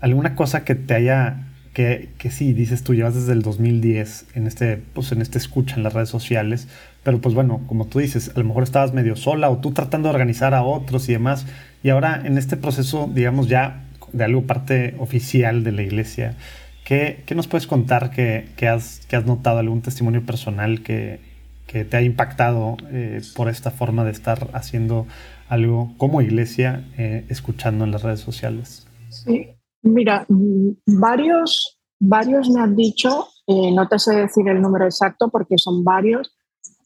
alguna 0.00 0.34
cosa 0.34 0.64
que 0.64 0.74
te 0.74 0.94
haya, 0.94 1.48
que, 1.72 2.10
que 2.18 2.30
sí, 2.30 2.52
dices 2.52 2.82
tú, 2.82 2.94
llevas 2.94 3.14
desde 3.14 3.32
el 3.32 3.42
2010 3.42 4.26
en 4.34 4.46
este, 4.46 4.76
pues 4.76 5.12
en 5.12 5.22
este 5.22 5.38
escucha 5.38 5.76
en 5.76 5.82
las 5.82 5.92
redes 5.92 6.08
sociales, 6.08 6.68
pero 7.02 7.20
pues 7.20 7.34
bueno, 7.34 7.62
como 7.66 7.86
tú 7.86 7.98
dices, 7.98 8.32
a 8.34 8.38
lo 8.38 8.44
mejor 8.44 8.62
estabas 8.62 8.92
medio 8.92 9.16
sola 9.16 9.50
o 9.50 9.58
tú 9.58 9.72
tratando 9.72 10.08
de 10.08 10.14
organizar 10.14 10.54
a 10.54 10.62
otros 10.62 11.08
y 11.08 11.12
demás, 11.12 11.46
y 11.82 11.90
ahora 11.90 12.22
en 12.24 12.38
este 12.38 12.56
proceso, 12.56 13.10
digamos 13.12 13.48
ya 13.48 13.84
de 14.12 14.24
algo 14.24 14.42
parte 14.42 14.94
oficial 14.98 15.64
de 15.64 15.72
la 15.72 15.82
iglesia, 15.82 16.36
¿qué, 16.84 17.22
qué 17.26 17.34
nos 17.34 17.46
puedes 17.46 17.66
contar 17.66 18.10
que, 18.10 18.48
que, 18.56 18.68
has, 18.68 19.06
que 19.08 19.16
has 19.16 19.26
notado, 19.26 19.58
algún 19.58 19.82
testimonio 19.82 20.24
personal 20.26 20.82
que, 20.82 21.20
que 21.66 21.84
te 21.84 21.96
ha 21.96 22.02
impactado 22.02 22.76
eh, 22.90 23.20
por 23.36 23.48
esta 23.48 23.70
forma 23.70 24.04
de 24.04 24.10
estar 24.10 24.48
haciendo 24.54 25.06
algo 25.48 25.94
como 25.98 26.20
iglesia, 26.20 26.84
eh, 26.98 27.24
escuchando 27.28 27.84
en 27.84 27.92
las 27.92 28.02
redes 28.02 28.20
sociales? 28.20 28.88
Sí, 29.08 29.50
Mira, 29.82 30.26
mm, 30.28 30.70
varios, 30.86 31.80
varios 31.98 32.50
me 32.50 32.60
han 32.60 32.76
dicho, 32.76 33.28
eh, 33.46 33.72
no 33.72 33.88
te 33.88 33.98
sé 33.98 34.14
decir 34.14 34.48
el 34.48 34.60
número 34.60 34.84
exacto 34.84 35.28
porque 35.30 35.58
son 35.58 35.84
varios, 35.84 36.34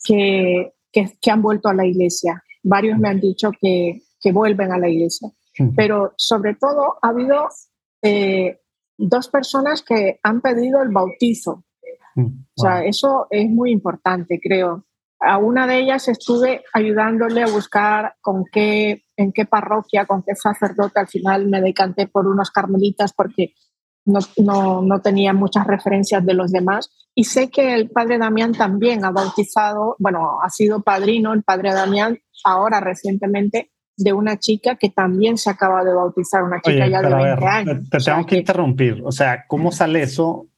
que, 0.04 0.72
que, 0.92 1.30
han 1.30 1.42
vuelto 1.42 1.68
a 1.68 1.74
la 1.74 1.86
iglesia. 1.86 2.42
Varios 2.62 2.98
me 2.98 3.08
han 3.08 3.20
dicho 3.20 3.50
que, 3.60 4.02
que 4.20 4.32
vuelven 4.32 4.72
a 4.72 4.78
la 4.78 4.88
iglesia. 4.88 5.30
Pero 5.76 6.12
sobre 6.16 6.56
todo 6.56 6.96
ha 7.00 7.08
habido 7.08 7.48
eh, 8.02 8.60
dos 8.98 9.28
personas 9.28 9.82
que 9.82 10.18
han 10.22 10.40
pedido 10.40 10.82
el 10.82 10.88
bautizo 10.88 11.64
Mm, 12.14 12.44
o 12.56 12.62
sea, 12.62 12.84
eso 12.84 13.26
es 13.30 13.48
muy 13.50 13.70
importante, 13.70 14.40
creo. 14.40 14.84
A 15.24 15.38
una 15.38 15.66
de 15.66 15.78
ellas 15.78 16.08
estuve 16.08 16.64
ayudándole 16.72 17.42
a 17.42 17.46
buscar 17.46 18.14
con 18.20 18.44
qué, 18.50 19.04
en 19.16 19.32
qué 19.32 19.46
parroquia, 19.46 20.06
con 20.06 20.22
qué 20.22 20.34
sacerdote. 20.34 21.00
Al 21.00 21.08
final 21.08 21.48
me 21.48 21.60
decanté 21.60 22.06
por 22.06 22.26
unos 22.26 22.50
carmelitas 22.50 23.12
porque 23.12 23.54
no, 24.04 24.20
no, 24.36 24.82
no 24.82 25.00
tenía 25.00 25.32
muchas 25.32 25.66
referencias 25.66 26.24
de 26.24 26.34
los 26.34 26.52
demás. 26.52 26.90
Y 27.14 27.24
sé 27.24 27.50
que 27.50 27.74
el 27.74 27.90
padre 27.90 28.18
Damián 28.18 28.52
también 28.52 29.04
ha 29.04 29.10
bautizado, 29.10 29.96
bueno, 29.98 30.38
ha 30.42 30.50
sido 30.50 30.82
padrino, 30.82 31.32
el 31.32 31.42
padre 31.42 31.72
Damián, 31.72 32.18
ahora 32.44 32.80
recientemente, 32.80 33.70
de 33.96 34.12
una 34.12 34.38
chica 34.38 34.76
que 34.76 34.90
también 34.90 35.38
se 35.38 35.50
acaba 35.50 35.84
de 35.84 35.94
bautizar, 35.94 36.42
una 36.42 36.60
chica 36.60 36.86
ya 36.88 37.00
de 37.00 37.14
20 37.14 37.46
años. 37.46 37.90
Te, 37.90 37.98
tengo 37.98 38.26
que, 38.26 38.38
interrumpir. 38.38 39.02
O 39.04 39.12
sea, 39.12 39.44
¿cómo 39.46 39.70
sale 39.70 40.02
eso? 40.02 40.48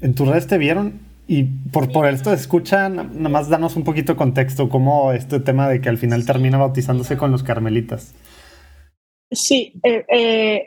¿En 0.00 0.14
tus 0.14 0.28
redes 0.28 0.46
te 0.46 0.58
vieron? 0.58 1.09
Y 1.32 1.44
por, 1.44 1.92
por 1.92 2.08
esto 2.08 2.32
escuchan, 2.32 2.96
nada 2.96 3.28
más 3.28 3.48
danos 3.48 3.76
un 3.76 3.84
poquito 3.84 4.14
de 4.14 4.18
contexto, 4.18 4.68
cómo 4.68 5.12
este 5.12 5.38
tema 5.38 5.68
de 5.68 5.80
que 5.80 5.88
al 5.88 5.96
final 5.96 6.26
termina 6.26 6.58
bautizándose 6.58 7.16
con 7.16 7.30
los 7.30 7.44
carmelitas. 7.44 8.16
Sí, 9.30 9.74
eh, 9.84 10.04
eh, 10.12 10.64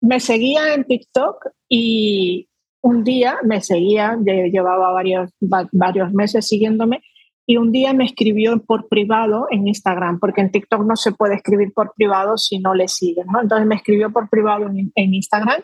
me 0.00 0.18
seguía 0.20 0.72
en 0.72 0.84
TikTok 0.84 1.48
y 1.68 2.48
un 2.80 3.04
día 3.04 3.36
me 3.42 3.60
seguía, 3.60 4.16
llevaba 4.24 4.90
varios, 4.90 5.32
varios 5.38 6.10
meses 6.14 6.48
siguiéndome, 6.48 7.02
y 7.44 7.58
un 7.58 7.70
día 7.70 7.92
me 7.92 8.06
escribió 8.06 8.58
por 8.64 8.88
privado 8.88 9.48
en 9.50 9.68
Instagram, 9.68 10.18
porque 10.18 10.40
en 10.40 10.50
TikTok 10.50 10.80
no 10.86 10.96
se 10.96 11.12
puede 11.12 11.34
escribir 11.34 11.74
por 11.74 11.92
privado 11.94 12.38
si 12.38 12.58
no 12.58 12.72
le 12.72 12.88
siguen, 12.88 13.26
¿no? 13.30 13.42
Entonces 13.42 13.66
me 13.66 13.74
escribió 13.74 14.10
por 14.10 14.30
privado 14.30 14.66
en, 14.66 15.14
Instagram 15.14 15.60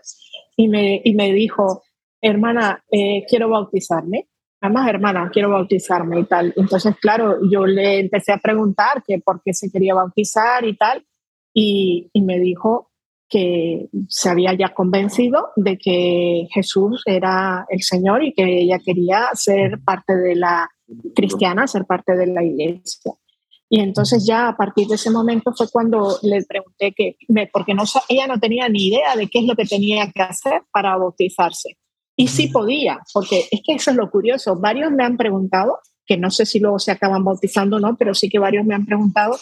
y 0.58 0.68
me, 0.68 1.00
y 1.02 1.14
me 1.14 1.32
dijo, 1.32 1.84
hermana, 2.20 2.84
eh, 2.92 3.24
quiero 3.26 3.48
bautizarme. 3.48 4.26
Además, 4.62 4.88
hermana, 4.88 5.28
quiero 5.32 5.50
bautizarme 5.50 6.20
y 6.20 6.24
tal. 6.24 6.54
Entonces, 6.56 6.94
claro, 7.00 7.38
yo 7.50 7.66
le 7.66 7.98
empecé 7.98 8.30
a 8.32 8.38
preguntar 8.38 9.02
que 9.04 9.18
por 9.18 9.42
qué 9.42 9.52
se 9.52 9.70
quería 9.70 9.92
bautizar 9.92 10.64
y 10.64 10.76
tal, 10.76 11.04
y, 11.52 12.08
y 12.12 12.22
me 12.22 12.38
dijo 12.38 12.92
que 13.28 13.88
se 14.08 14.28
había 14.28 14.54
ya 14.54 14.72
convencido 14.72 15.48
de 15.56 15.78
que 15.78 16.46
Jesús 16.52 17.02
era 17.06 17.66
el 17.70 17.82
Señor 17.82 18.22
y 18.22 18.34
que 18.34 18.60
ella 18.60 18.78
quería 18.78 19.30
ser 19.34 19.80
parte 19.84 20.14
de 20.14 20.36
la 20.36 20.70
cristiana, 21.14 21.66
ser 21.66 21.84
parte 21.84 22.14
de 22.14 22.28
la 22.28 22.44
iglesia. 22.44 23.12
Y 23.68 23.80
entonces 23.80 24.24
ya 24.24 24.48
a 24.48 24.56
partir 24.56 24.86
de 24.86 24.94
ese 24.94 25.10
momento 25.10 25.52
fue 25.56 25.66
cuando 25.72 26.18
le 26.22 26.44
pregunté 26.44 26.92
que, 26.92 27.16
porque 27.52 27.74
no, 27.74 27.82
ella 28.08 28.28
no 28.28 28.38
tenía 28.38 28.68
ni 28.68 28.88
idea 28.88 29.16
de 29.16 29.26
qué 29.26 29.40
es 29.40 29.46
lo 29.46 29.56
que 29.56 29.64
tenía 29.64 30.08
que 30.12 30.22
hacer 30.22 30.62
para 30.70 30.96
bautizarse. 30.96 31.78
Y 32.16 32.28
sí 32.28 32.48
podía, 32.48 33.00
porque 33.12 33.46
es 33.50 33.60
que 33.64 33.74
eso 33.74 33.90
es 33.90 33.96
lo 33.96 34.10
curioso. 34.10 34.56
Varios 34.56 34.92
me 34.92 35.04
han 35.04 35.16
preguntado, 35.16 35.78
que 36.06 36.16
no 36.16 36.30
sé 36.30 36.46
si 36.46 36.60
luego 36.60 36.78
se 36.78 36.90
acaban 36.90 37.24
bautizando 37.24 37.76
o 37.76 37.80
no, 37.80 37.96
pero 37.96 38.14
sí 38.14 38.28
que 38.28 38.38
varios 38.38 38.66
me 38.66 38.74
han 38.74 38.84
preguntado, 38.84 39.38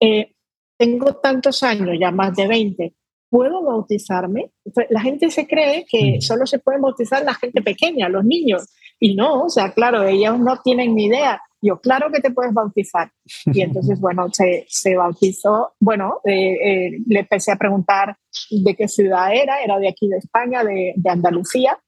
eh, 0.00 0.34
tengo 0.78 1.16
tantos 1.16 1.62
años, 1.62 1.96
ya 2.00 2.10
más 2.10 2.34
de 2.36 2.46
20, 2.46 2.94
¿puedo 3.28 3.62
bautizarme? 3.62 4.50
La 4.88 5.00
gente 5.00 5.30
se 5.30 5.46
cree 5.46 5.84
que 5.90 6.20
solo 6.20 6.46
se 6.46 6.58
puede 6.58 6.80
bautizar 6.80 7.22
la 7.24 7.34
gente 7.34 7.60
pequeña, 7.60 8.08
los 8.08 8.24
niños. 8.24 8.66
Y 9.00 9.14
no, 9.14 9.44
o 9.44 9.48
sea, 9.48 9.72
claro, 9.72 10.02
ellos 10.04 10.38
no 10.38 10.60
tienen 10.62 10.94
ni 10.94 11.06
idea. 11.06 11.40
Yo, 11.62 11.80
claro 11.80 12.10
que 12.10 12.20
te 12.20 12.30
puedes 12.30 12.54
bautizar. 12.54 13.10
Y 13.46 13.62
entonces, 13.62 13.98
bueno, 14.00 14.28
se, 14.32 14.66
se 14.68 14.96
bautizó. 14.96 15.72
Bueno, 15.80 16.20
eh, 16.24 16.52
eh, 16.52 16.98
le 17.06 17.20
empecé 17.20 17.52
a 17.52 17.56
preguntar 17.56 18.16
de 18.50 18.74
qué 18.76 18.88
ciudad 18.88 19.34
era. 19.34 19.62
Era 19.62 19.78
de 19.78 19.88
aquí 19.88 20.08
de 20.08 20.18
España, 20.18 20.62
de, 20.62 20.92
de 20.96 21.10
Andalucía. 21.10 21.78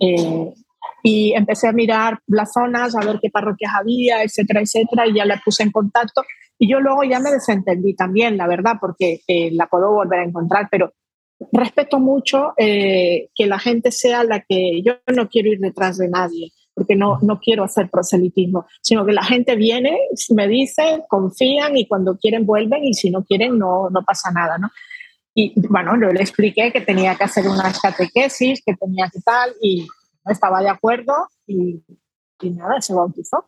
Eh, 0.00 0.52
y 1.02 1.32
empecé 1.34 1.68
a 1.68 1.72
mirar 1.72 2.18
las 2.26 2.52
zonas, 2.52 2.96
a 2.96 3.04
ver 3.04 3.18
qué 3.22 3.30
parroquias 3.30 3.72
había, 3.78 4.22
etcétera, 4.22 4.60
etcétera. 4.60 5.06
Y 5.06 5.14
ya 5.14 5.24
la 5.24 5.40
puse 5.44 5.62
en 5.62 5.70
contacto. 5.70 6.22
Y 6.58 6.68
yo 6.70 6.80
luego 6.80 7.04
ya 7.04 7.20
me 7.20 7.30
desentendí 7.30 7.94
también, 7.94 8.36
la 8.36 8.46
verdad, 8.46 8.76
porque 8.80 9.20
eh, 9.28 9.50
la 9.52 9.66
puedo 9.66 9.92
volver 9.92 10.20
a 10.20 10.24
encontrar, 10.24 10.68
pero 10.70 10.92
respeto 11.52 11.98
mucho 11.98 12.54
eh, 12.56 13.28
que 13.34 13.46
la 13.46 13.58
gente 13.58 13.90
sea 13.90 14.24
la 14.24 14.40
que 14.40 14.82
yo 14.82 14.94
no 15.14 15.28
quiero 15.28 15.52
ir 15.52 15.58
detrás 15.58 15.98
de 15.98 16.08
nadie, 16.08 16.52
porque 16.74 16.96
no, 16.96 17.18
no 17.22 17.38
quiero 17.40 17.64
hacer 17.64 17.90
proselitismo, 17.90 18.66
sino 18.82 19.04
que 19.04 19.12
la 19.12 19.22
gente 19.22 19.56
viene, 19.56 19.98
me 20.34 20.48
dice, 20.48 21.04
confían 21.08 21.76
y 21.76 21.86
cuando 21.86 22.16
quieren 22.16 22.46
vuelven 22.46 22.84
y 22.84 22.94
si 22.94 23.10
no 23.10 23.24
quieren 23.24 23.58
no, 23.58 23.90
no 23.90 24.02
pasa 24.02 24.30
nada, 24.30 24.58
¿no? 24.58 24.70
Y 25.34 25.52
bueno, 25.68 25.92
yo 26.00 26.12
le 26.12 26.20
expliqué 26.20 26.72
que 26.72 26.80
tenía 26.80 27.14
que 27.14 27.24
hacer 27.24 27.46
unas 27.46 27.78
catequesis, 27.78 28.62
que 28.64 28.74
tenía 28.74 29.10
que 29.12 29.20
tal, 29.20 29.52
y 29.60 29.86
no 30.24 30.32
estaba 30.32 30.62
de 30.62 30.70
acuerdo 30.70 31.12
y, 31.46 31.82
y 32.40 32.50
nada, 32.50 32.80
se 32.80 32.94
bautizó. 32.94 33.44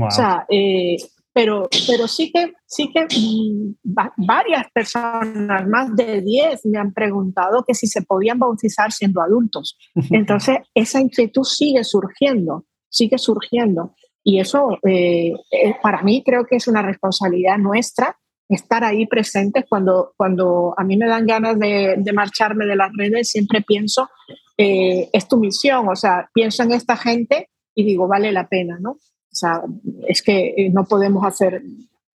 O 0.00 0.10
sea, 0.10 0.44
eh, 0.48 0.96
pero, 1.38 1.68
pero 1.86 2.08
sí 2.08 2.32
que, 2.32 2.52
sí 2.66 2.90
que 2.92 3.04
mm, 3.04 3.76
varias 4.16 4.64
personas, 4.74 5.68
más 5.68 5.94
de 5.94 6.20
10, 6.20 6.66
me 6.66 6.80
han 6.80 6.92
preguntado 6.92 7.62
que 7.64 7.74
si 7.74 7.86
se 7.86 8.02
podían 8.02 8.40
bautizar 8.40 8.90
siendo 8.90 9.22
adultos. 9.22 9.78
Entonces, 10.10 10.56
esa 10.74 11.00
inquietud 11.00 11.44
sigue 11.44 11.84
surgiendo, 11.84 12.64
sigue 12.88 13.18
surgiendo. 13.18 13.94
Y 14.24 14.40
eso, 14.40 14.78
eh, 14.84 15.32
eh, 15.52 15.76
para 15.80 16.02
mí, 16.02 16.24
creo 16.26 16.44
que 16.44 16.56
es 16.56 16.66
una 16.66 16.82
responsabilidad 16.82 17.56
nuestra 17.56 18.18
estar 18.48 18.82
ahí 18.82 19.06
presentes 19.06 19.64
cuando, 19.68 20.14
cuando 20.16 20.74
a 20.76 20.82
mí 20.82 20.96
me 20.96 21.06
dan 21.06 21.24
ganas 21.24 21.56
de, 21.56 21.94
de 21.98 22.12
marcharme 22.12 22.66
de 22.66 22.74
las 22.74 22.90
redes, 22.96 23.30
siempre 23.30 23.62
pienso, 23.62 24.08
eh, 24.56 25.08
es 25.12 25.28
tu 25.28 25.36
misión, 25.36 25.88
o 25.88 25.94
sea, 25.94 26.28
pienso 26.34 26.64
en 26.64 26.72
esta 26.72 26.96
gente 26.96 27.48
y 27.76 27.84
digo, 27.84 28.08
vale 28.08 28.32
la 28.32 28.48
pena, 28.48 28.76
¿no? 28.80 28.96
O 29.30 29.36
sea, 29.36 29.62
es 30.06 30.22
que 30.22 30.54
eh, 30.56 30.70
no 30.72 30.84
podemos 30.84 31.24
hacer, 31.24 31.62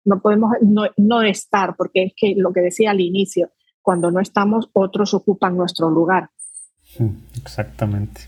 no 0.05 0.21
podemos 0.21 0.53
no, 0.61 1.21
estar, 1.21 1.75
porque 1.75 2.03
es 2.03 2.13
que 2.15 2.35
lo 2.35 2.53
que 2.53 2.61
decía 2.61 2.91
al 2.91 3.01
inicio, 3.01 3.51
cuando 3.81 4.11
no 4.11 4.19
estamos, 4.19 4.69
otros 4.73 5.13
ocupan 5.13 5.57
nuestro 5.57 5.89
lugar. 5.89 6.29
Exactamente. 7.41 8.21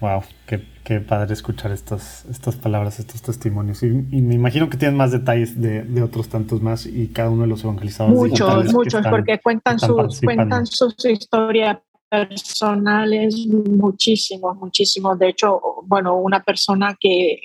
Wow, 0.00 0.22
qué, 0.46 1.00
padre 1.00 1.32
escuchar 1.32 1.70
estas, 1.70 2.24
estas 2.26 2.56
palabras, 2.56 2.98
estos 2.98 3.22
testimonios. 3.22 3.82
Y, 3.82 3.88
me 3.88 4.34
imagino 4.34 4.68
que 4.68 4.76
tienen 4.76 4.96
más 4.96 5.12
detalles 5.12 5.60
de, 5.60 6.02
otros 6.02 6.28
tantos 6.28 6.60
más 6.60 6.86
y 6.86 7.08
cada 7.08 7.30
uno 7.30 7.42
de 7.42 7.48
los 7.48 7.64
evangelizadores. 7.64 8.18
Muchos, 8.18 8.72
muchos, 8.72 9.06
porque 9.06 9.38
cuentan 9.40 9.78
sus, 9.78 10.20
cuentan 10.20 10.66
sus 10.66 10.94
historias 11.04 11.78
personales, 12.08 13.46
muchísimos, 13.46 14.56
muchísimos. 14.56 15.18
De 15.18 15.28
hecho, 15.28 15.60
bueno, 15.84 16.16
una 16.16 16.42
persona 16.42 16.96
que, 16.98 17.40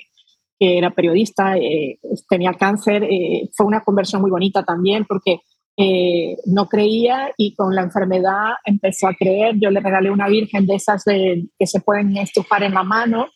que 0.60 0.76
era 0.76 0.90
periodista, 0.90 1.56
eh, 1.56 1.98
tenía 2.28 2.52
cáncer, 2.52 3.02
eh, 3.04 3.48
fue 3.56 3.64
una 3.64 3.80
conversión 3.80 4.20
muy 4.20 4.30
bonita 4.30 4.62
también 4.62 5.06
porque 5.06 5.40
eh, 5.78 6.36
no 6.44 6.68
creía 6.68 7.32
y 7.38 7.54
con 7.54 7.74
la 7.74 7.80
enfermedad 7.80 8.56
empezó 8.66 9.08
a 9.08 9.14
creer. 9.14 9.54
Yo 9.58 9.70
le 9.70 9.80
regalé 9.80 10.10
una 10.10 10.28
virgen 10.28 10.66
de 10.66 10.74
esas 10.74 11.02
que 11.04 11.66
se 11.66 11.80
pueden 11.80 12.14
estufar 12.18 12.62
en 12.62 12.74
la 12.74 12.82
mano 12.82 13.28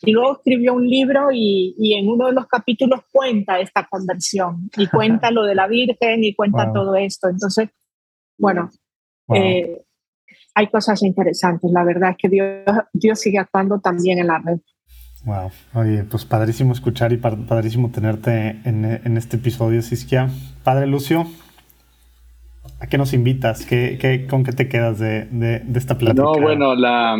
y 0.00 0.12
luego 0.12 0.38
escribió 0.38 0.72
un 0.72 0.88
libro 0.88 1.28
y, 1.30 1.74
y, 1.78 1.92
en 1.92 2.08
uno 2.08 2.28
de 2.28 2.32
los 2.32 2.46
capítulos 2.46 3.00
cuenta 3.12 3.60
esta 3.60 3.86
conversión 3.90 4.70
y 4.74 4.86
cuenta 4.88 5.30
lo 5.30 5.44
de 5.44 5.54
la 5.54 5.66
Virgen 5.66 6.24
y 6.24 6.34
cuenta 6.34 6.72
todo 6.72 6.96
esto. 6.96 7.28
Entonces, 7.28 7.68
bueno, 8.38 8.70
hay 9.28 10.66
cosas 10.68 11.02
interesantes. 11.02 11.70
La 11.70 11.84
verdad 11.84 12.10
es 12.10 12.16
que 12.16 12.28
Dios, 12.30 12.48
Dios 12.94 13.20
sigue 13.20 13.38
actuando 13.38 13.78
también 13.80 14.18
en 14.18 14.28
la 14.28 14.38
red. 14.38 14.58
Wow, 15.24 15.52
oye, 15.74 16.02
pues 16.02 16.24
padrísimo 16.24 16.72
escuchar 16.72 17.12
y 17.12 17.16
padrísimo 17.16 17.92
tenerte 17.92 18.60
en, 18.64 19.16
este 19.16 19.36
episodio, 19.36 19.80
Siskia. 19.80 20.28
Padre 20.64 20.88
Lucio, 20.88 21.26
¿a 22.80 22.88
qué 22.88 22.98
nos 22.98 23.12
invitas? 23.12 23.64
¿Qué, 23.64 23.98
qué, 24.00 24.26
con 24.26 24.42
qué 24.42 24.50
te 24.50 24.68
quedas 24.68 24.98
de, 24.98 25.62
esta 25.76 25.96
plática? 25.96 26.24
No, 26.24 26.34
bueno, 26.40 26.74
la, 26.74 27.16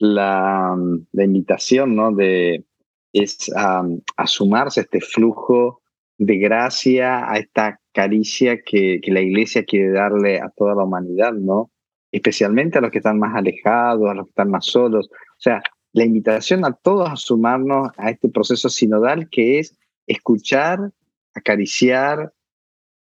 la, 0.00 0.76
la 1.12 1.24
invitación 1.24 1.94
¿no? 1.94 2.10
de, 2.10 2.64
es 3.12 3.50
a, 3.54 3.84
sumarse 4.26 4.80
a 4.80 4.82
este 4.82 5.00
flujo 5.00 5.82
de 6.18 6.36
gracia, 6.36 7.30
a 7.30 7.38
esta 7.38 7.78
caricia 7.92 8.60
que, 8.64 9.00
que 9.00 9.12
la 9.12 9.20
iglesia 9.20 9.64
quiere 9.64 9.92
darle 9.92 10.40
a 10.40 10.50
toda 10.50 10.74
la 10.74 10.84
humanidad, 10.84 11.32
¿no? 11.32 11.70
Especialmente 12.12 12.78
a 12.78 12.80
los 12.80 12.90
que 12.90 12.98
están 12.98 13.20
más 13.20 13.36
alejados, 13.36 14.10
a 14.10 14.14
los 14.14 14.26
que 14.26 14.30
están 14.30 14.50
más 14.50 14.66
solos. 14.66 15.08
O 15.12 15.40
sea, 15.40 15.62
la 15.92 16.04
invitación 16.04 16.64
a 16.64 16.72
todos 16.72 17.10
a 17.10 17.16
sumarnos 17.16 17.90
a 17.96 18.10
este 18.10 18.28
proceso 18.28 18.68
sinodal 18.68 19.28
que 19.28 19.58
es 19.58 19.76
escuchar, 20.06 20.92
acariciar, 21.34 22.32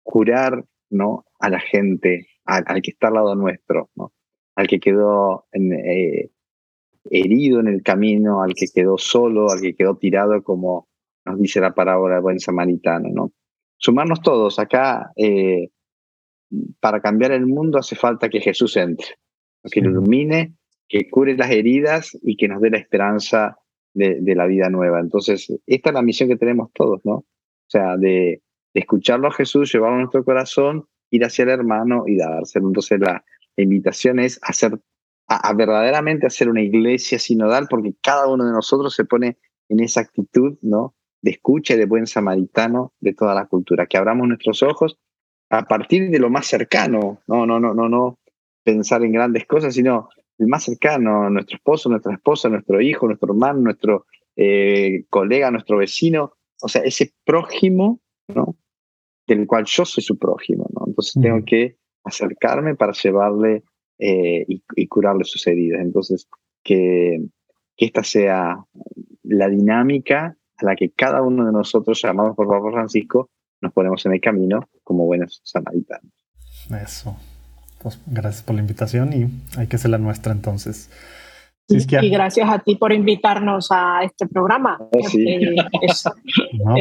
curar 0.02 0.64
¿no? 0.90 1.24
a 1.38 1.50
la 1.50 1.60
gente, 1.60 2.26
al, 2.44 2.64
que 2.82 2.90
está 2.90 3.08
al 3.08 3.14
lado 3.14 3.34
nuestro, 3.34 3.90
¿no? 3.94 4.12
al 4.56 4.66
que 4.66 4.80
quedó 4.80 5.46
eh, 5.52 6.30
herido 7.10 7.60
en 7.60 7.68
el 7.68 7.82
camino, 7.82 8.42
al 8.42 8.54
que 8.54 8.66
quedó 8.74 8.98
solo, 8.98 9.50
al 9.50 9.60
que 9.60 9.74
quedó 9.74 9.96
tirado, 9.96 10.42
como 10.42 10.88
nos 11.24 11.38
dice 11.38 11.60
la 11.60 11.74
parábola 11.74 12.14
del 12.14 12.22
buen 12.22 12.40
samaritano. 12.40 13.08
¿no? 13.10 13.32
Sumarnos 13.76 14.22
todos 14.22 14.58
acá. 14.58 15.12
Eh, 15.16 15.70
para 16.80 17.02
cambiar 17.02 17.32
el 17.32 17.46
mundo 17.46 17.78
hace 17.78 17.94
falta 17.94 18.30
que 18.30 18.40
Jesús 18.40 18.78
entre, 18.78 19.18
que 19.70 19.82
lo 19.82 19.90
ilumine 19.90 20.57
que 20.88 21.08
cure 21.10 21.36
las 21.36 21.50
heridas 21.50 22.18
y 22.22 22.36
que 22.36 22.48
nos 22.48 22.60
dé 22.60 22.70
la 22.70 22.78
esperanza 22.78 23.58
de, 23.94 24.34
la 24.34 24.46
vida 24.46 24.70
nueva. 24.70 25.00
Entonces, 25.00 25.52
esta 25.66 25.90
es 25.90 25.94
la 25.94 26.02
misión 26.02 26.28
que 26.28 26.36
tenemos 26.36 26.70
todos, 26.72 27.00
¿no? 27.04 27.14
O 27.14 27.26
sea, 27.66 27.96
de, 27.96 28.42
escucharlo 28.74 29.28
a 29.28 29.32
Jesús, 29.32 29.72
llevarlo 29.72 29.96
a 29.96 30.00
nuestro 30.00 30.24
corazón, 30.24 30.86
ir 31.10 31.24
hacia 31.24 31.42
el 31.42 31.48
hermano 31.48 32.04
y 32.06 32.16
dárselo. 32.16 32.68
Entonces, 32.68 33.00
la, 33.00 33.24
invitación 33.56 34.20
es 34.20 34.38
hacer, 34.42 34.78
a, 35.26 35.52
verdaderamente 35.52 36.28
hacer 36.28 36.48
una 36.48 36.62
iglesia 36.62 37.18
sinodal, 37.18 37.66
porque 37.68 37.94
cada 38.00 38.28
uno 38.28 38.44
de 38.44 38.52
nosotros 38.52 38.94
se 38.94 39.04
pone 39.04 39.36
en 39.68 39.80
esa 39.80 40.00
actitud, 40.00 40.58
¿no? 40.62 40.94
De 41.20 41.32
escucha 41.32 41.74
y 41.74 41.78
de 41.78 41.86
buen 41.86 42.06
samaritano 42.06 42.92
de 43.00 43.14
toda 43.14 43.34
la 43.34 43.46
cultura, 43.46 43.86
que 43.86 43.96
abramos 43.98 44.28
nuestros 44.28 44.62
ojos 44.62 44.96
a 45.50 45.64
partir 45.64 46.10
de 46.10 46.18
lo 46.20 46.30
más 46.30 46.46
cercano, 46.46 47.20
no, 47.26 47.46
no, 47.46 47.58
no, 47.58 47.74
no, 47.74 47.88
no 47.88 48.18
pensar 48.62 49.02
en 49.02 49.12
grandes 49.12 49.46
cosas, 49.46 49.74
sino 49.74 50.08
el 50.38 50.46
más 50.46 50.64
cercano, 50.64 51.28
nuestro 51.30 51.56
esposo, 51.56 51.88
nuestra 51.88 52.14
esposa, 52.14 52.48
nuestro 52.48 52.80
hijo, 52.80 53.06
nuestro 53.06 53.32
hermano, 53.32 53.60
nuestro 53.60 54.06
eh, 54.36 55.04
colega, 55.10 55.50
nuestro 55.50 55.78
vecino, 55.78 56.32
o 56.60 56.68
sea, 56.68 56.82
ese 56.82 57.12
prójimo, 57.24 58.00
¿no? 58.28 58.56
Del 59.26 59.46
cual 59.46 59.64
yo 59.66 59.84
soy 59.84 60.02
su 60.02 60.16
prójimo, 60.16 60.68
¿no? 60.72 60.86
Entonces 60.86 61.20
tengo 61.20 61.44
que 61.44 61.76
acercarme 62.04 62.74
para 62.74 62.92
llevarle 62.92 63.64
eh, 63.98 64.46
y, 64.48 64.86
curarle 64.86 65.24
sus 65.24 65.46
heridas. 65.46 65.80
Entonces, 65.80 66.28
que, 66.62 67.20
que 67.76 67.86
esta 67.86 68.04
sea 68.04 68.64
la 69.24 69.48
dinámica 69.48 70.36
a 70.56 70.64
la 70.64 70.76
que 70.76 70.90
cada 70.90 71.22
uno 71.22 71.46
de 71.46 71.52
nosotros, 71.52 72.00
llamados 72.00 72.36
por 72.36 72.48
Papa 72.48 72.70
Francisco, 72.70 73.30
nos 73.60 73.72
ponemos 73.72 74.04
en 74.06 74.14
el 74.14 74.20
camino 74.20 74.68
como 74.84 75.04
buenos 75.04 75.40
samaritanos. 75.44 76.12
Eso. 76.82 77.16
Pues 77.82 77.98
gracias 78.06 78.42
por 78.42 78.54
la 78.56 78.60
invitación 78.60 79.12
y 79.12 79.58
hay 79.58 79.66
que 79.66 79.76
hacer 79.76 79.90
la 79.90 79.98
nuestra 79.98 80.32
entonces. 80.32 80.90
Y 81.70 82.08
gracias 82.08 82.48
a 82.48 82.60
ti 82.60 82.76
por 82.76 82.94
invitarnos 82.94 83.68
a 83.70 84.00
este 84.02 84.26
programa. 84.26 84.78
Oh, 84.80 84.88
eso, 85.82 86.14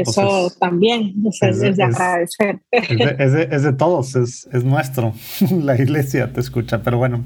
pues 0.05 0.59
también 0.59 1.13
es, 1.41 1.59
de 1.59 1.83
agradecer. 1.83 2.61
Es 2.71 3.63
de, 3.63 3.73
todos, 3.73 4.15
es, 4.15 4.63
nuestro. 4.63 5.13
La 5.51 5.75
iglesia 5.75 6.31
te 6.31 6.39
escucha. 6.39 6.83
Pero 6.83 6.97
bueno, 6.97 7.21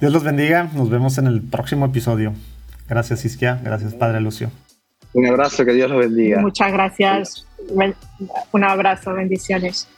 Dios 0.00 0.12
los 0.12 0.22
bendiga. 0.22 0.68
Nos 0.74 0.90
vemos 0.90 1.16
en 1.16 1.28
el 1.28 1.40
próximo 1.40 1.86
episodio. 1.86 2.34
Gracias, 2.90 3.24
Isquia. 3.24 3.58
Gracias, 3.64 3.94
Padre 3.94 4.20
Lucio. 4.20 4.50
Un 5.14 5.26
abrazo, 5.26 5.64
que 5.64 5.72
Dios 5.72 5.90
los 5.90 6.00
bendiga. 6.00 6.42
Muchas 6.42 6.70
gracias. 6.70 7.46
Un 8.52 8.64
abrazo, 8.64 9.14
bendiciones. 9.14 9.88